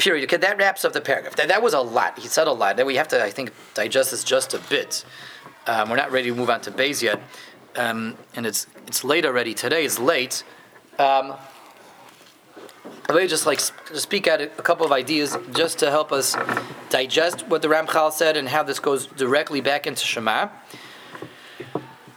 Period. 0.00 0.24
Okay, 0.24 0.38
that 0.38 0.56
wraps 0.56 0.84
up 0.84 0.92
the 0.94 1.00
paragraph. 1.00 1.36
That, 1.36 1.48
that 1.48 1.62
was 1.62 1.74
a 1.74 1.80
lot. 1.80 2.18
He 2.18 2.26
said 2.26 2.46
a 2.46 2.52
lot. 2.52 2.76
Then 2.76 2.86
we 2.86 2.96
have 2.96 3.08
to, 3.08 3.22
I 3.22 3.30
think, 3.30 3.52
digest 3.74 4.10
this 4.10 4.24
just 4.24 4.54
a 4.54 4.58
bit. 4.70 5.04
Um, 5.66 5.90
we're 5.90 5.96
not 5.96 6.10
ready 6.10 6.30
to 6.30 6.34
move 6.34 6.48
on 6.48 6.62
to 6.62 6.70
Beis 6.70 7.02
yet, 7.02 7.20
um, 7.76 8.16
and 8.34 8.46
it's 8.46 8.66
it's 8.86 9.04
late 9.04 9.26
already. 9.26 9.52
Today 9.54 9.84
is 9.84 9.98
late. 9.98 10.42
Um, 10.98 11.34
Let 13.08 13.22
me 13.22 13.26
just 13.26 13.44
like 13.44 13.60
speak 13.60 14.28
out 14.28 14.40
a 14.40 14.46
couple 14.48 14.86
of 14.86 14.92
ideas 14.92 15.36
just 15.52 15.78
to 15.80 15.90
help 15.90 16.12
us 16.12 16.36
digest 16.90 17.46
what 17.48 17.60
the 17.60 17.68
Ramchal 17.68 18.12
said 18.12 18.36
and 18.36 18.48
how 18.48 18.62
this 18.62 18.78
goes 18.78 19.06
directly 19.06 19.60
back 19.60 19.86
into 19.86 20.04
Shema. 20.04 20.48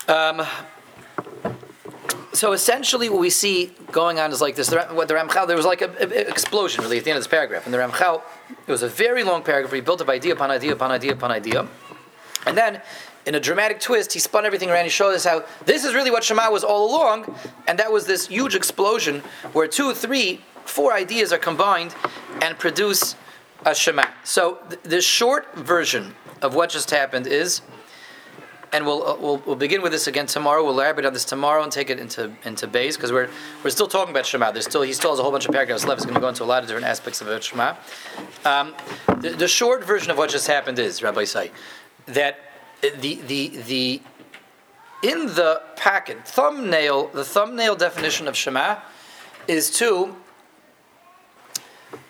Um, 0.07 0.45
so 2.33 2.51
essentially, 2.51 3.09
what 3.09 3.19
we 3.19 3.29
see 3.29 3.71
going 3.91 4.19
on 4.19 4.31
is 4.31 4.41
like 4.41 4.55
this. 4.55 4.67
The, 4.67 4.81
what 4.85 5.07
the 5.07 5.13
Ramchal, 5.13 5.47
there 5.47 5.55
was 5.55 5.65
like 5.65 5.81
an 5.81 6.11
explosion 6.11 6.83
really 6.83 6.97
at 6.97 7.03
the 7.03 7.11
end 7.11 7.17
of 7.17 7.23
this 7.23 7.29
paragraph. 7.29 7.65
And 7.65 7.73
the 7.73 7.77
Ramchal, 7.77 8.21
it 8.49 8.71
was 8.71 8.81
a 8.81 8.87
very 8.87 9.23
long 9.23 9.43
paragraph. 9.43 9.71
He 9.71 9.81
built 9.81 10.01
up 10.01 10.09
idea 10.09 10.33
upon 10.33 10.49
idea 10.49 10.73
upon 10.73 10.91
idea 10.91 11.13
upon 11.13 11.31
idea, 11.31 11.67
and 12.47 12.57
then 12.57 12.81
in 13.25 13.35
a 13.35 13.39
dramatic 13.39 13.79
twist, 13.79 14.13
he 14.13 14.19
spun 14.19 14.45
everything 14.45 14.69
around. 14.69 14.83
He 14.83 14.89
showed 14.89 15.13
us 15.13 15.23
how 15.23 15.45
this 15.65 15.85
is 15.85 15.93
really 15.93 16.11
what 16.11 16.23
Shema 16.23 16.49
was 16.51 16.63
all 16.63 16.89
along, 16.89 17.33
and 17.67 17.77
that 17.79 17.91
was 17.91 18.05
this 18.05 18.27
huge 18.27 18.55
explosion 18.55 19.21
where 19.53 19.67
two, 19.67 19.93
three, 19.93 20.41
four 20.65 20.93
ideas 20.93 21.31
are 21.31 21.37
combined 21.37 21.95
and 22.41 22.57
produce 22.57 23.15
a 23.65 23.73
Shema. 23.73 24.07
So 24.23 24.59
th- 24.69 24.81
the 24.83 25.01
short 25.01 25.53
version 25.55 26.15
of 26.41 26.55
what 26.55 26.69
just 26.69 26.91
happened 26.91 27.27
is 27.27 27.61
and 28.73 28.85
we'll, 28.85 29.07
uh, 29.07 29.15
we'll, 29.15 29.37
we'll 29.45 29.55
begin 29.55 29.81
with 29.83 29.91
this 29.91 30.07
again 30.07 30.25
tomorrow. 30.25 30.63
We'll 30.63 30.73
elaborate 30.73 31.05
on 31.05 31.13
this 31.13 31.23
tomorrow 31.23 31.61
and 31.63 31.71
take 31.71 31.91
it 31.91 31.99
into 31.99 32.31
into 32.43 32.67
base 32.67 32.97
because 32.97 33.11
we're 33.11 33.29
we're 33.63 33.69
still 33.69 33.87
talking 33.87 34.11
about 34.11 34.25
Shema. 34.25 34.51
There's 34.51 34.65
still 34.65 34.81
he 34.81 34.93
still 34.93 35.11
has 35.11 35.19
a 35.19 35.21
whole 35.21 35.31
bunch 35.31 35.45
of 35.45 35.51
paragraphs 35.51 35.85
left. 35.85 36.01
He's 36.01 36.05
going 36.05 36.15
to 36.15 36.21
go 36.21 36.27
into 36.27 36.43
a 36.43 36.45
lot 36.45 36.63
of 36.63 36.67
different 36.67 36.87
aspects 36.87 37.21
of 37.21 37.43
Shema. 37.43 37.75
Um, 38.43 38.73
the, 39.19 39.29
the, 39.29 39.47
short 39.47 39.85
version 39.85 40.09
of 40.09 40.17
what 40.17 40.31
just 40.31 40.47
happened 40.47 40.79
is 40.79 41.03
Rabbi 41.03 41.23
say 41.23 41.51
that 42.07 42.39
the 42.81 43.15
the 43.27 43.49
the 43.67 44.01
in 45.03 45.27
the 45.27 45.61
packet 45.75 46.27
thumbnail 46.27 47.07
the 47.07 47.23
thumbnail 47.23 47.75
definition 47.75 48.27
of 48.27 48.35
Shema 48.35 48.79
is 49.47 49.69
to 49.77 50.15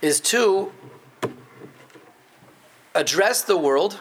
is 0.02 0.22
to 0.22 0.72
address 2.96 3.42
the 3.42 3.58
world 3.58 4.00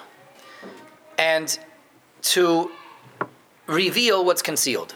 and 1.19 1.59
to 2.23 2.71
reveal 3.67 4.25
what's 4.25 4.43
concealed, 4.43 4.95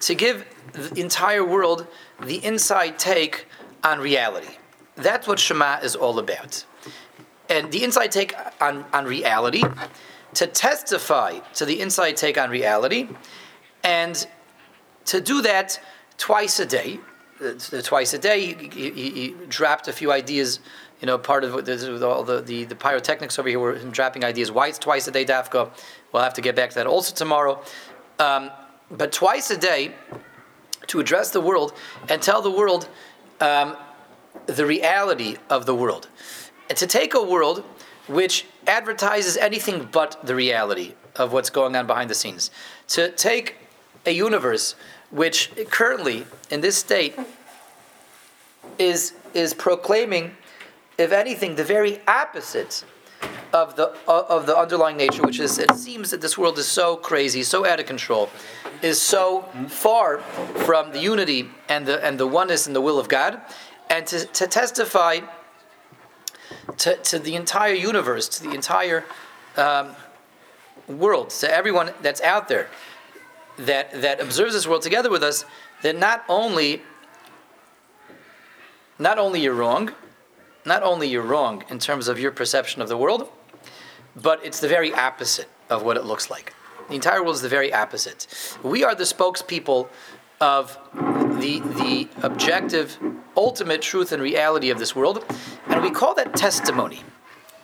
to 0.00 0.14
give 0.14 0.46
the 0.72 1.00
entire 1.00 1.44
world 1.44 1.86
the 2.22 2.44
inside 2.44 2.98
take 2.98 3.46
on 3.84 4.00
reality. 4.00 4.56
That's 4.96 5.26
what 5.26 5.38
Shema 5.38 5.78
is 5.82 5.96
all 5.96 6.18
about. 6.18 6.64
And 7.48 7.70
the 7.72 7.84
inside 7.84 8.12
take 8.12 8.34
on, 8.60 8.84
on 8.92 9.04
reality, 9.04 9.62
to 10.34 10.46
testify 10.46 11.38
to 11.54 11.64
the 11.64 11.80
inside 11.80 12.16
take 12.16 12.38
on 12.38 12.50
reality, 12.50 13.08
and 13.84 14.26
to 15.06 15.20
do 15.20 15.42
that 15.42 15.80
twice 16.16 16.60
a 16.60 16.66
day, 16.66 16.98
uh, 17.44 17.52
twice 17.82 18.14
a 18.14 18.18
day, 18.18 18.54
he, 18.54 18.68
he, 18.68 19.10
he, 19.10 19.34
dropped 19.48 19.88
a 19.88 19.92
few 19.92 20.12
ideas. 20.12 20.60
You 21.00 21.06
know, 21.06 21.18
part 21.18 21.42
of 21.42 21.52
all 21.52 21.62
the, 22.22 22.40
the, 22.40 22.64
the 22.64 22.76
pyrotechnics 22.76 23.36
over 23.38 23.48
here 23.48 23.58
were 23.58 23.74
him 23.74 23.90
dropping 23.90 24.24
ideas. 24.24 24.52
Why 24.52 24.68
it's 24.68 24.78
twice 24.78 25.08
a 25.08 25.10
day, 25.10 25.24
Dafka? 25.24 25.70
We'll 26.12 26.22
have 26.22 26.34
to 26.34 26.40
get 26.40 26.54
back 26.54 26.70
to 26.70 26.76
that 26.76 26.86
also 26.86 27.14
tomorrow. 27.14 27.62
Um, 28.18 28.50
but 28.90 29.12
twice 29.12 29.50
a 29.50 29.56
day, 29.56 29.94
to 30.88 31.00
address 31.00 31.30
the 31.30 31.40
world 31.40 31.72
and 32.08 32.20
tell 32.20 32.42
the 32.42 32.50
world 32.50 32.88
um, 33.40 33.76
the 34.46 34.66
reality 34.66 35.36
of 35.48 35.64
the 35.64 35.74
world. 35.74 36.08
And 36.68 36.76
to 36.78 36.86
take 36.86 37.14
a 37.14 37.22
world 37.22 37.64
which 38.08 38.46
advertises 38.66 39.36
anything 39.36 39.88
but 39.90 40.18
the 40.22 40.34
reality 40.34 40.94
of 41.16 41.32
what's 41.32 41.50
going 41.50 41.76
on 41.76 41.86
behind 41.86 42.10
the 42.10 42.14
scenes. 42.14 42.50
To 42.88 43.10
take 43.10 43.56
a 44.04 44.10
universe 44.10 44.74
which 45.10 45.50
currently, 45.70 46.26
in 46.50 46.60
this 46.60 46.76
state, 46.76 47.14
is, 48.78 49.12
is 49.34 49.54
proclaiming, 49.54 50.36
if 50.98 51.12
anything, 51.12 51.56
the 51.56 51.64
very 51.64 52.00
opposite 52.08 52.84
of 53.52 53.76
the 53.76 53.92
of 54.06 54.46
the 54.46 54.56
underlying 54.56 54.96
nature, 54.96 55.22
which 55.22 55.40
is 55.40 55.58
it 55.58 55.72
seems 55.72 56.10
that 56.10 56.20
this 56.20 56.38
world 56.38 56.58
is 56.58 56.66
so 56.66 56.96
crazy, 56.96 57.42
so 57.42 57.66
out 57.66 57.80
of 57.80 57.86
control, 57.86 58.30
is 58.82 59.00
so 59.00 59.42
far 59.68 60.18
from 60.64 60.92
the 60.92 61.00
unity 61.00 61.50
and 61.68 61.86
the 61.86 62.04
and 62.04 62.18
the 62.18 62.26
oneness 62.26 62.66
and 62.66 62.74
the 62.74 62.80
will 62.80 62.98
of 62.98 63.08
God, 63.08 63.40
and 63.90 64.06
to, 64.06 64.24
to 64.26 64.46
testify 64.46 65.20
to, 66.78 66.96
to 66.96 67.18
the 67.18 67.34
entire 67.34 67.74
universe, 67.74 68.28
to 68.28 68.42
the 68.42 68.54
entire 68.54 69.04
um, 69.56 69.90
world, 70.88 71.30
to 71.30 71.52
everyone 71.52 71.92
that's 72.00 72.20
out 72.22 72.48
there 72.48 72.68
that 73.58 74.00
that 74.00 74.20
observes 74.20 74.54
this 74.54 74.66
world 74.66 74.82
together 74.82 75.10
with 75.10 75.22
us, 75.22 75.44
that 75.82 75.96
not 75.96 76.24
only 76.28 76.82
not 78.98 79.18
only 79.18 79.40
you're 79.40 79.54
wrong, 79.54 79.92
not 80.64 80.82
only 80.82 81.08
you're 81.08 81.22
wrong 81.22 81.64
in 81.68 81.78
terms 81.78 82.08
of 82.08 82.18
your 82.18 82.30
perception 82.30 82.80
of 82.80 82.88
the 82.88 82.96
world, 82.96 83.28
but 84.16 84.44
it's 84.44 84.60
the 84.60 84.68
very 84.68 84.92
opposite 84.92 85.48
of 85.70 85.82
what 85.82 85.96
it 85.96 86.04
looks 86.04 86.30
like. 86.30 86.54
The 86.88 86.94
entire 86.94 87.22
world 87.22 87.36
is 87.36 87.42
the 87.42 87.48
very 87.48 87.72
opposite. 87.72 88.26
We 88.62 88.84
are 88.84 88.94
the 88.94 89.04
spokespeople 89.04 89.88
of 90.40 90.78
the, 91.40 91.60
the 91.60 92.08
objective, 92.22 92.98
ultimate 93.36 93.80
truth 93.80 94.12
and 94.12 94.22
reality 94.22 94.70
of 94.70 94.78
this 94.78 94.94
world, 94.94 95.24
and 95.68 95.82
we 95.82 95.90
call 95.90 96.14
that 96.14 96.34
testimony. 96.34 97.02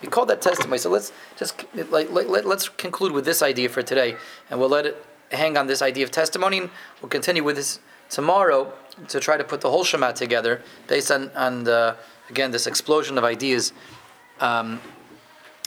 We 0.01 0.07
call 0.07 0.25
that 0.27 0.41
testimony. 0.41 0.77
So 0.77 0.89
let's 0.89 1.11
just 1.35 1.65
like, 1.91 2.09
let, 2.11 2.45
let's 2.45 2.69
conclude 2.69 3.11
with 3.11 3.25
this 3.25 3.41
idea 3.41 3.69
for 3.69 3.81
today, 3.81 4.15
and 4.49 4.59
we'll 4.59 4.69
let 4.69 4.85
it 4.85 5.05
hang 5.31 5.57
on 5.57 5.67
this 5.67 5.81
idea 5.81 6.03
of 6.05 6.11
testimony. 6.11 6.59
And 6.59 6.69
we'll 7.01 7.09
continue 7.09 7.43
with 7.43 7.57
this 7.57 7.79
tomorrow 8.09 8.73
to 9.09 9.19
try 9.19 9.37
to 9.37 9.43
put 9.43 9.61
the 9.61 9.69
whole 9.69 9.83
Shema 9.83 10.13
together 10.13 10.61
based 10.87 11.11
on, 11.11 11.29
on 11.31 11.63
the, 11.65 11.97
again 12.29 12.51
this 12.51 12.65
explosion 12.65 13.17
of 13.17 13.23
ideas. 13.23 13.73
Um, 14.39 14.79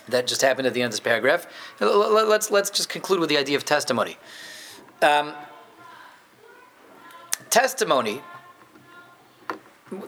that 0.09 0.27
just 0.27 0.43
happened 0.43 0.67
at 0.67 0.75
the 0.75 0.83
end 0.83 0.87
of 0.87 0.93
this 0.93 1.01
paragraph. 1.01 1.47
Let's, 1.81 2.51
let's 2.51 2.71
just 2.71 2.89
conclude 2.89 3.21
with 3.21 3.29
the 3.29 3.39
idea 3.39 3.57
of 3.57 3.65
testimony. 3.65 4.19
Um, 5.01 5.35
testimony, 7.51 8.23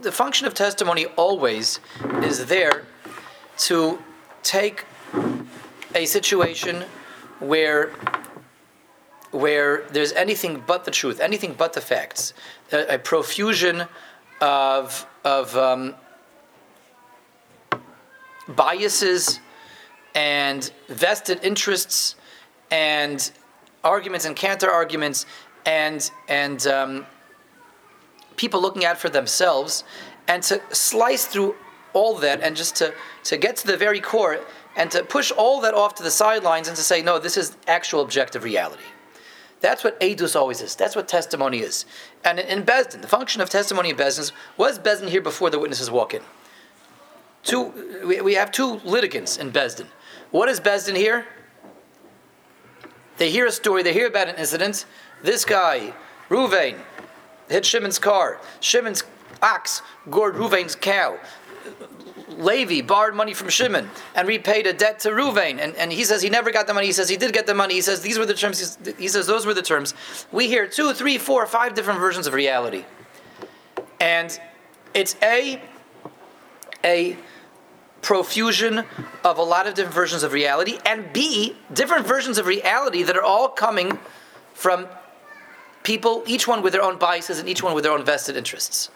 the 0.00 0.12
function 0.12 0.46
of 0.46 0.54
testimony 0.54 1.06
always 1.16 1.80
is 2.22 2.46
there 2.46 2.84
to 3.58 3.98
take 4.42 4.84
a 5.94 6.06
situation 6.06 6.84
where 7.40 7.92
where 9.30 9.84
there's 9.90 10.12
anything 10.12 10.62
but 10.64 10.84
the 10.84 10.92
truth, 10.92 11.18
anything 11.18 11.54
but 11.58 11.72
the 11.72 11.80
facts, 11.80 12.34
a, 12.70 12.94
a 12.94 12.98
profusion 12.98 13.86
of 14.40 15.06
of 15.24 15.56
um, 15.56 15.94
biases 18.48 19.40
and 20.14 20.70
vested 20.88 21.40
interests 21.42 22.14
and 22.70 23.30
arguments 23.82 24.24
and 24.24 24.36
counter 24.36 24.70
arguments 24.70 25.26
and 25.66 26.10
and 26.28 26.66
um, 26.66 27.06
people 28.36 28.60
looking 28.60 28.84
out 28.84 28.98
for 28.98 29.08
themselves 29.08 29.84
and 30.28 30.42
to 30.42 30.60
slice 30.70 31.26
through 31.26 31.54
all 31.92 32.16
that 32.16 32.40
and 32.40 32.56
just 32.56 32.74
to, 32.76 32.92
to 33.22 33.36
get 33.36 33.56
to 33.56 33.66
the 33.66 33.76
very 33.76 34.00
core 34.00 34.40
and 34.76 34.90
to 34.90 35.04
push 35.04 35.30
all 35.30 35.60
that 35.60 35.74
off 35.74 35.94
to 35.94 36.02
the 36.02 36.10
sidelines 36.10 36.66
and 36.68 36.76
to 36.76 36.82
say 36.82 37.02
no 37.02 37.18
this 37.18 37.36
is 37.36 37.56
actual 37.66 38.00
objective 38.00 38.44
reality 38.44 38.84
that's 39.64 39.82
what 39.82 39.98
edus 39.98 40.36
always 40.36 40.60
is. 40.60 40.76
That's 40.76 40.94
what 40.94 41.08
testimony 41.08 41.60
is. 41.60 41.86
And 42.22 42.38
in, 42.38 42.58
in 42.58 42.64
Beis 42.66 42.90
Din, 42.90 43.00
the 43.00 43.08
function 43.08 43.40
of 43.40 43.48
testimony 43.48 43.88
in 43.88 43.96
Beis 43.96 44.16
Din 44.16 44.24
is, 44.24 44.32
was 44.58 44.78
Beis 44.78 45.00
Din 45.00 45.08
here 45.08 45.22
before 45.22 45.48
the 45.48 45.58
witnesses 45.58 45.90
walk 45.90 46.12
in? 46.12 46.20
Two, 47.44 47.72
we, 48.06 48.20
we 48.20 48.34
have 48.34 48.52
two 48.52 48.74
litigants 48.84 49.38
in 49.38 49.52
Bezdin. 49.52 49.86
What 50.34 50.48
is 50.48 50.58
Beis 50.58 50.86
Din 50.86 50.96
here? 50.96 51.24
They 53.18 53.30
hear 53.30 53.46
a 53.46 53.52
story, 53.52 53.84
they 53.84 53.92
hear 53.92 54.08
about 54.08 54.28
an 54.28 54.34
incident. 54.34 54.84
This 55.22 55.44
guy, 55.44 55.94
Ruvain, 56.28 56.76
hit 57.48 57.64
Shimon's 57.64 58.00
car. 58.00 58.40
Shimon's 58.58 59.04
ox 59.40 59.80
gored 60.10 60.34
Ruvain's 60.34 60.74
cow. 60.74 61.20
Levi 62.30 62.82
borrowed 62.84 63.14
money 63.14 63.32
from 63.32 63.48
Shimon 63.48 63.88
and 64.16 64.26
repaid 64.26 64.66
a 64.66 64.72
debt 64.72 64.98
to 65.00 65.10
Ruvain. 65.10 65.60
And, 65.60 65.76
and 65.76 65.92
he 65.92 66.02
says 66.02 66.20
he 66.20 66.30
never 66.30 66.50
got 66.50 66.66
the 66.66 66.74
money. 66.74 66.86
He 66.86 66.92
says 66.92 67.08
he 67.08 67.16
did 67.16 67.32
get 67.32 67.46
the 67.46 67.54
money. 67.54 67.74
He 67.74 67.80
says 67.80 68.00
these 68.00 68.18
were 68.18 68.26
the 68.26 68.34
terms. 68.34 68.76
He 68.98 69.06
says 69.06 69.28
those 69.28 69.46
were 69.46 69.54
the 69.54 69.62
terms. 69.62 69.94
We 70.32 70.48
hear 70.48 70.66
two, 70.66 70.94
three, 70.94 71.16
four, 71.16 71.46
five 71.46 71.74
different 71.74 72.00
versions 72.00 72.26
of 72.26 72.34
reality. 72.34 72.84
And 74.00 74.36
it's 74.94 75.14
A, 75.22 75.62
a 76.82 77.16
profusion 78.04 78.84
of 79.24 79.38
a 79.38 79.42
lot 79.42 79.66
of 79.66 79.74
different 79.74 79.94
versions 79.94 80.22
of 80.22 80.32
reality, 80.32 80.78
and 80.84 81.10
B, 81.12 81.56
different 81.72 82.06
versions 82.06 82.36
of 82.36 82.46
reality 82.46 83.02
that 83.02 83.16
are 83.16 83.22
all 83.22 83.48
coming 83.48 83.98
from 84.52 84.86
people, 85.82 86.22
each 86.26 86.46
one 86.46 86.62
with 86.62 86.74
their 86.74 86.82
own 86.82 86.98
biases 86.98 87.38
and 87.38 87.48
each 87.48 87.62
one 87.62 87.74
with 87.74 87.82
their 87.82 87.92
own 87.92 88.04
vested 88.04 88.36
interests. 88.36 88.90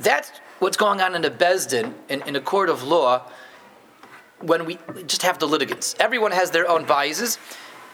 That's 0.00 0.30
what's 0.58 0.76
going 0.76 1.00
on 1.00 1.14
in 1.14 1.24
a 1.24 1.30
Beis 1.30 1.68
Din, 1.68 1.94
in, 2.08 2.22
in 2.22 2.34
a 2.34 2.40
court 2.40 2.68
of 2.68 2.82
law, 2.82 3.22
when 4.40 4.66
we 4.66 4.78
just 5.06 5.22
have 5.22 5.38
the 5.38 5.46
litigants. 5.46 5.94
Everyone 6.00 6.32
has 6.32 6.50
their 6.50 6.68
own 6.68 6.84
biases. 6.84 7.38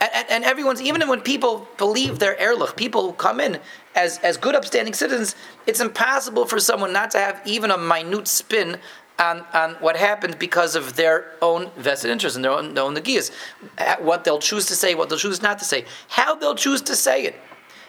And, 0.01 0.27
and, 0.31 0.45
everyone's 0.45 0.83
even 0.83 1.07
when 1.07 1.21
people 1.21 1.69
believe 1.79 2.19
they're 2.19 2.37
erlich, 2.41 2.75
people 2.75 3.03
who 3.07 3.13
come 3.13 3.39
in 3.39 3.61
as 3.95 4.19
as 4.25 4.37
good 4.37 4.57
upstanding 4.57 4.95
citizens. 4.95 5.37
It's 5.65 5.79
impossible 5.79 6.45
for 6.45 6.59
someone 6.59 6.93
not 6.93 7.13
to 7.13 7.19
have 7.19 7.41
even 7.45 7.71
a 7.71 7.79
minute 7.79 8.27
spin 8.27 8.79
on, 9.23 9.45
on 9.55 9.75
what 9.75 9.97
happened 9.97 10.39
because 10.39 10.75
of 10.75 10.97
their 10.97 11.33
own 11.41 11.71
vested 11.77 12.11
interest 12.11 12.35
and 12.37 12.45
their 12.45 12.51
own, 12.51 12.75
their 12.75 12.85
own 12.85 12.95
nagias. 12.97 13.31
Uh, 13.79 13.97
what 14.01 14.25
they'll 14.25 14.39
choose 14.39 14.67
to 14.67 14.75
say, 14.75 14.95
what 14.95 15.09
they'll 15.09 15.19
choose 15.19 15.41
not 15.41 15.59
to 15.61 15.65
say, 15.65 15.85
how 16.09 16.35
they'll 16.35 16.57
choose 16.57 16.83
to 16.83 16.97
say 16.97 17.25
it. 17.25 17.37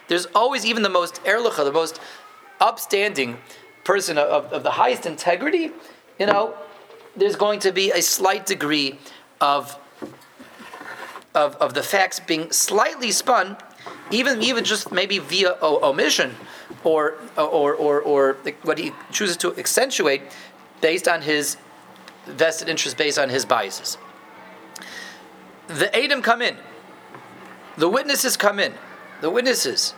There's 0.08 0.26
always 0.34 0.64
even 0.64 0.82
the 0.82 0.88
most 0.88 1.22
erlicha, 1.24 1.64
the 1.64 1.72
most 1.72 2.00
upstanding 2.60 3.38
person 3.82 4.16
of, 4.16 4.52
of 4.52 4.62
the 4.62 4.70
highest 4.70 5.06
integrity, 5.06 5.70
you 6.18 6.26
know, 6.26 6.54
there's 7.16 7.36
going 7.36 7.60
to 7.60 7.72
be 7.72 7.90
a 7.90 8.00
slight 8.00 8.46
degree 8.46 8.98
of, 9.40 9.78
of, 11.34 11.56
of 11.56 11.74
the 11.74 11.82
facts 11.82 12.20
being 12.20 12.50
slightly 12.50 13.10
spun, 13.10 13.56
even, 14.10 14.42
even 14.42 14.64
just 14.64 14.90
maybe 14.92 15.18
via 15.18 15.56
omission 15.60 16.34
or, 16.82 17.14
or, 17.36 17.74
or, 17.74 18.00
or 18.00 18.36
what 18.62 18.78
he 18.78 18.92
chooses 19.10 19.36
to 19.38 19.56
accentuate 19.56 20.22
based 20.84 21.08
on 21.08 21.22
his 21.22 21.56
vested 22.26 22.68
interest, 22.68 22.98
based 22.98 23.18
on 23.18 23.30
his 23.30 23.46
biases. 23.46 23.96
The 25.66 25.88
Adam 25.96 26.20
come 26.20 26.42
in. 26.42 26.58
The 27.78 27.88
witnesses 27.88 28.36
come 28.36 28.60
in. 28.60 28.74
The 29.22 29.30
witnesses 29.30 29.94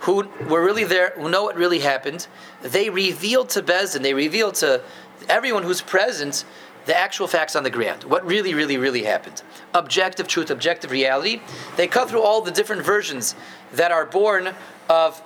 who 0.00 0.26
were 0.48 0.64
really 0.64 0.84
there, 0.84 1.10
who 1.16 1.28
know 1.28 1.42
what 1.44 1.56
really 1.56 1.80
happened, 1.80 2.28
they 2.62 2.88
reveal 2.88 3.44
to 3.44 3.60
Beis 3.60 3.92
Din, 3.92 4.00
they 4.00 4.14
reveal 4.14 4.52
to 4.52 4.82
everyone 5.28 5.64
who's 5.64 5.82
present 5.82 6.46
the 6.86 6.96
actual 6.96 7.26
facts 7.26 7.54
on 7.54 7.62
the 7.62 7.70
ground. 7.78 8.04
What 8.04 8.24
really, 8.24 8.54
really, 8.54 8.78
really 8.78 9.02
happened. 9.02 9.42
Objective 9.74 10.28
truth, 10.28 10.50
objective 10.50 10.90
reality. 10.90 11.42
They 11.76 11.86
cut 11.86 12.08
through 12.08 12.22
all 12.22 12.40
the 12.40 12.50
different 12.50 12.82
versions 12.86 13.34
that 13.74 13.92
are 13.92 14.06
born 14.06 14.54
of, 14.88 15.22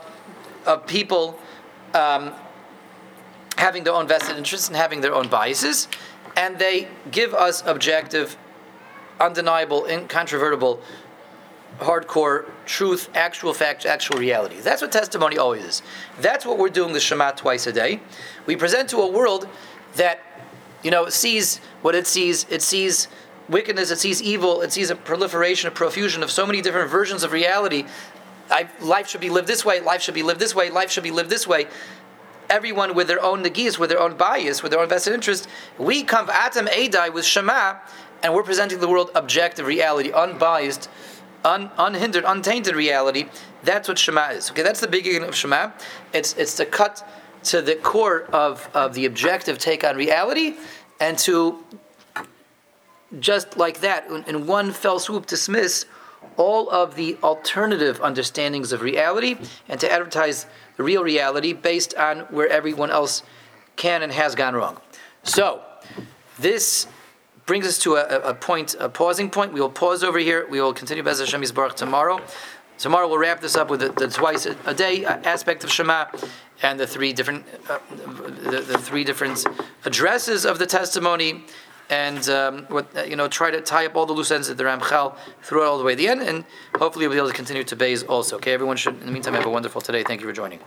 of 0.67 0.85
people 0.89 1.39
um, 1.95 2.35
having 3.57 3.85
their 3.85 3.95
own 3.95 4.07
vested 4.07 4.37
interests 4.37 4.69
and 4.69 4.77
having 4.77 5.01
their 5.01 5.15
own 5.15 5.29
biases, 5.29 5.89
and 6.37 6.59
they 6.59 6.89
give 7.11 7.35
us 7.35 7.63
objective, 7.67 8.37
undeniable, 9.19 9.87
incontrovertible, 9.87 10.81
hardcore 11.79 12.49
truth, 12.65 13.09
actual 13.15 13.53
fact, 13.53 13.85
actual 13.87 14.19
reality. 14.19 14.61
That's 14.61 14.83
what 14.83 14.93
testimony 14.93 15.39
always 15.39 15.65
is. 15.65 15.83
That's 16.21 16.47
what 16.47 16.59
we're 16.59 16.71
doing 16.71 16.93
the 16.93 17.01
Shema 17.01 17.33
twice 17.33 17.67
a 17.67 17.73
day. 17.73 18.01
We 18.47 18.57
present 18.57 18.91
to 18.91 18.99
a 18.99 19.11
world 19.11 19.49
that, 19.95 20.21
you 20.83 20.91
know, 20.91 21.09
sees 21.09 21.59
what 21.83 21.95
it 21.95 22.07
sees. 22.07 22.47
It 22.51 22.63
sees 22.63 23.09
wickedness, 23.49 23.91
it 23.91 23.99
sees 23.99 24.23
evil, 24.23 24.63
it 24.63 24.73
sees 24.73 24.91
a 24.91 24.97
proliferation, 24.97 25.69
a 25.69 25.71
profusion 25.71 26.23
of 26.23 26.31
so 26.31 26.47
many 26.47 26.61
different 26.63 26.91
versions 26.91 27.23
of 27.23 27.33
reality 27.33 27.85
I, 28.51 28.69
life 28.81 29.09
should 29.09 29.21
be 29.21 29.31
lived 29.31 29.49
this 29.49 29.65
way, 29.65 29.81
life 29.81 30.03
should 30.03 30.15
be 30.15 30.23
lived 30.23 30.41
this 30.41 30.55
way, 30.55 30.71
life 30.71 30.91
should 30.91 31.03
be 31.03 31.11
lived 31.11 31.31
this 31.31 31.47
way. 31.47 31.67
Everyone 32.49 32.95
with 32.95 33.09
their 33.09 33.23
own 33.23 33.43
nagis, 33.45 33.79
with 33.79 33.91
their 33.91 34.01
own 34.01 34.17
bias, 34.17 34.63
with 34.63 34.73
their 34.73 34.81
own 34.81 34.89
vested 34.89 35.13
interest. 35.13 35.49
We 35.79 36.03
come 36.03 36.29
atem 36.29 36.69
eidai 36.69 37.13
with 37.13 37.25
Shema, 37.25 37.77
and 38.23 38.35
we're 38.35 38.43
presenting 38.43 38.81
the 38.81 38.89
world 38.89 39.11
objective 39.15 39.67
reality, 39.67 40.13
unbiased, 40.13 40.89
un, 41.45 41.71
unhindered, 41.77 42.25
untainted 42.25 42.75
reality. 42.75 43.27
That's 43.63 43.89
what 43.89 43.99
Shema 43.99 44.31
is. 44.31 44.51
Okay, 44.51 44.63
that's 44.63 44.81
the 44.81 44.89
beginning 44.89 45.29
of 45.29 45.35
Shema. 45.35 45.73
It's 46.13 46.35
it's 46.35 46.55
to 46.57 46.67
cut 46.67 47.07
to 47.45 47.63
the 47.63 47.77
core 47.77 48.25
of, 48.33 48.69
of 48.75 48.95
the 48.95 49.07
objective 49.07 49.59
take 49.59 49.85
on 49.85 49.97
reality, 49.97 50.55
and 51.01 51.19
to 51.19 51.65
just 53.21 53.57
like 53.57 53.81
that, 53.81 54.09
in 54.11 54.47
one 54.47 54.73
fell 54.73 54.99
swoop, 54.99 55.27
dismiss 55.27 55.87
all 56.37 56.69
of 56.71 56.95
the 56.95 57.17
alternative 57.23 58.01
understandings 58.01 58.73
of 58.73 58.83
reality 58.83 59.37
and 59.69 59.81
to 59.81 59.91
advertise 59.91 60.47
the 60.77 60.83
real 60.83 61.03
reality 61.03 61.53
based 61.53 61.95
on 61.95 62.21
where 62.31 62.49
everyone 62.49 62.91
else 62.91 63.23
can 63.77 64.03
and 64.03 64.13
has 64.13 64.35
gone 64.35 64.55
wrong. 64.55 64.81
So, 65.23 65.63
this 66.39 66.87
brings 67.47 67.67
us 67.67 67.79
to 67.79 67.97
a, 67.97 68.31
a 68.31 68.35
point, 68.35 68.75
a 68.79 68.89
pausing 68.89 69.31
point. 69.31 69.53
We 69.53 69.61
will 69.61 69.71
pause 69.71 70.03
over 70.03 70.19
here. 70.19 70.47
We 70.49 70.61
will 70.61 70.75
continue 70.75 71.03
Bez 71.03 71.21
Hashem 71.21 71.43
Yisbarach 71.43 71.75
tomorrow. 71.75 72.21
Tomorrow 72.79 73.09
we'll 73.09 73.19
wrap 73.19 73.41
this 73.41 73.57
up 73.57 73.71
with 73.71 73.81
the, 73.81 73.89
the 73.91 74.09
twice 74.09 74.45
a, 74.45 74.55
a, 74.67 74.75
day 74.75 75.05
aspect 75.07 75.65
of 75.65 75.73
Shema 75.73 76.07
and 76.63 76.79
the 76.79 76.87
three 76.87 77.15
different, 77.15 77.47
uh, 77.71 77.79
the, 77.89 78.61
the 78.61 78.77
three 78.77 79.03
different 79.03 79.47
addresses 79.85 80.45
of 80.45 80.59
the 80.59 80.67
testimony 80.67 81.45
and 81.91 82.29
um, 82.29 82.65
what, 82.69 82.97
uh, 82.97 83.03
you 83.03 83.17
know, 83.17 83.29
try 83.29 83.51
to 83.51 83.61
tie 83.61 83.87
up 83.87 83.97
all 83.97 84.07
the 84.07 84.13
loose 84.13 84.31
ends 84.31 84.49
of 84.49 84.57
the 84.57 84.65
Ramchal 84.65 85.17
through 85.43 85.63
it 85.63 85.67
all 85.67 85.79
the 85.79 85.85
way 85.85 85.93
to 85.93 85.97
the 85.97 86.09
end, 86.09 86.23
and 86.23 86.45
hopefully 86.77 87.07
we'll 87.07 87.15
be 87.15 87.19
able 87.19 87.29
to 87.29 87.35
continue 87.35 87.65
to 87.65 87.77
base 87.77 88.03
also. 88.03 88.37
Okay, 88.37 88.53
everyone 88.53 88.77
should, 88.77 89.01
in 89.01 89.07
the 89.07 89.13
meantime, 89.13 89.35
have 89.35 89.47
a 89.47 89.51
wonderful 89.51 89.81
today. 89.81 90.03
Thank 90.03 90.21
you 90.21 90.27
for 90.27 90.33
joining. 90.33 90.61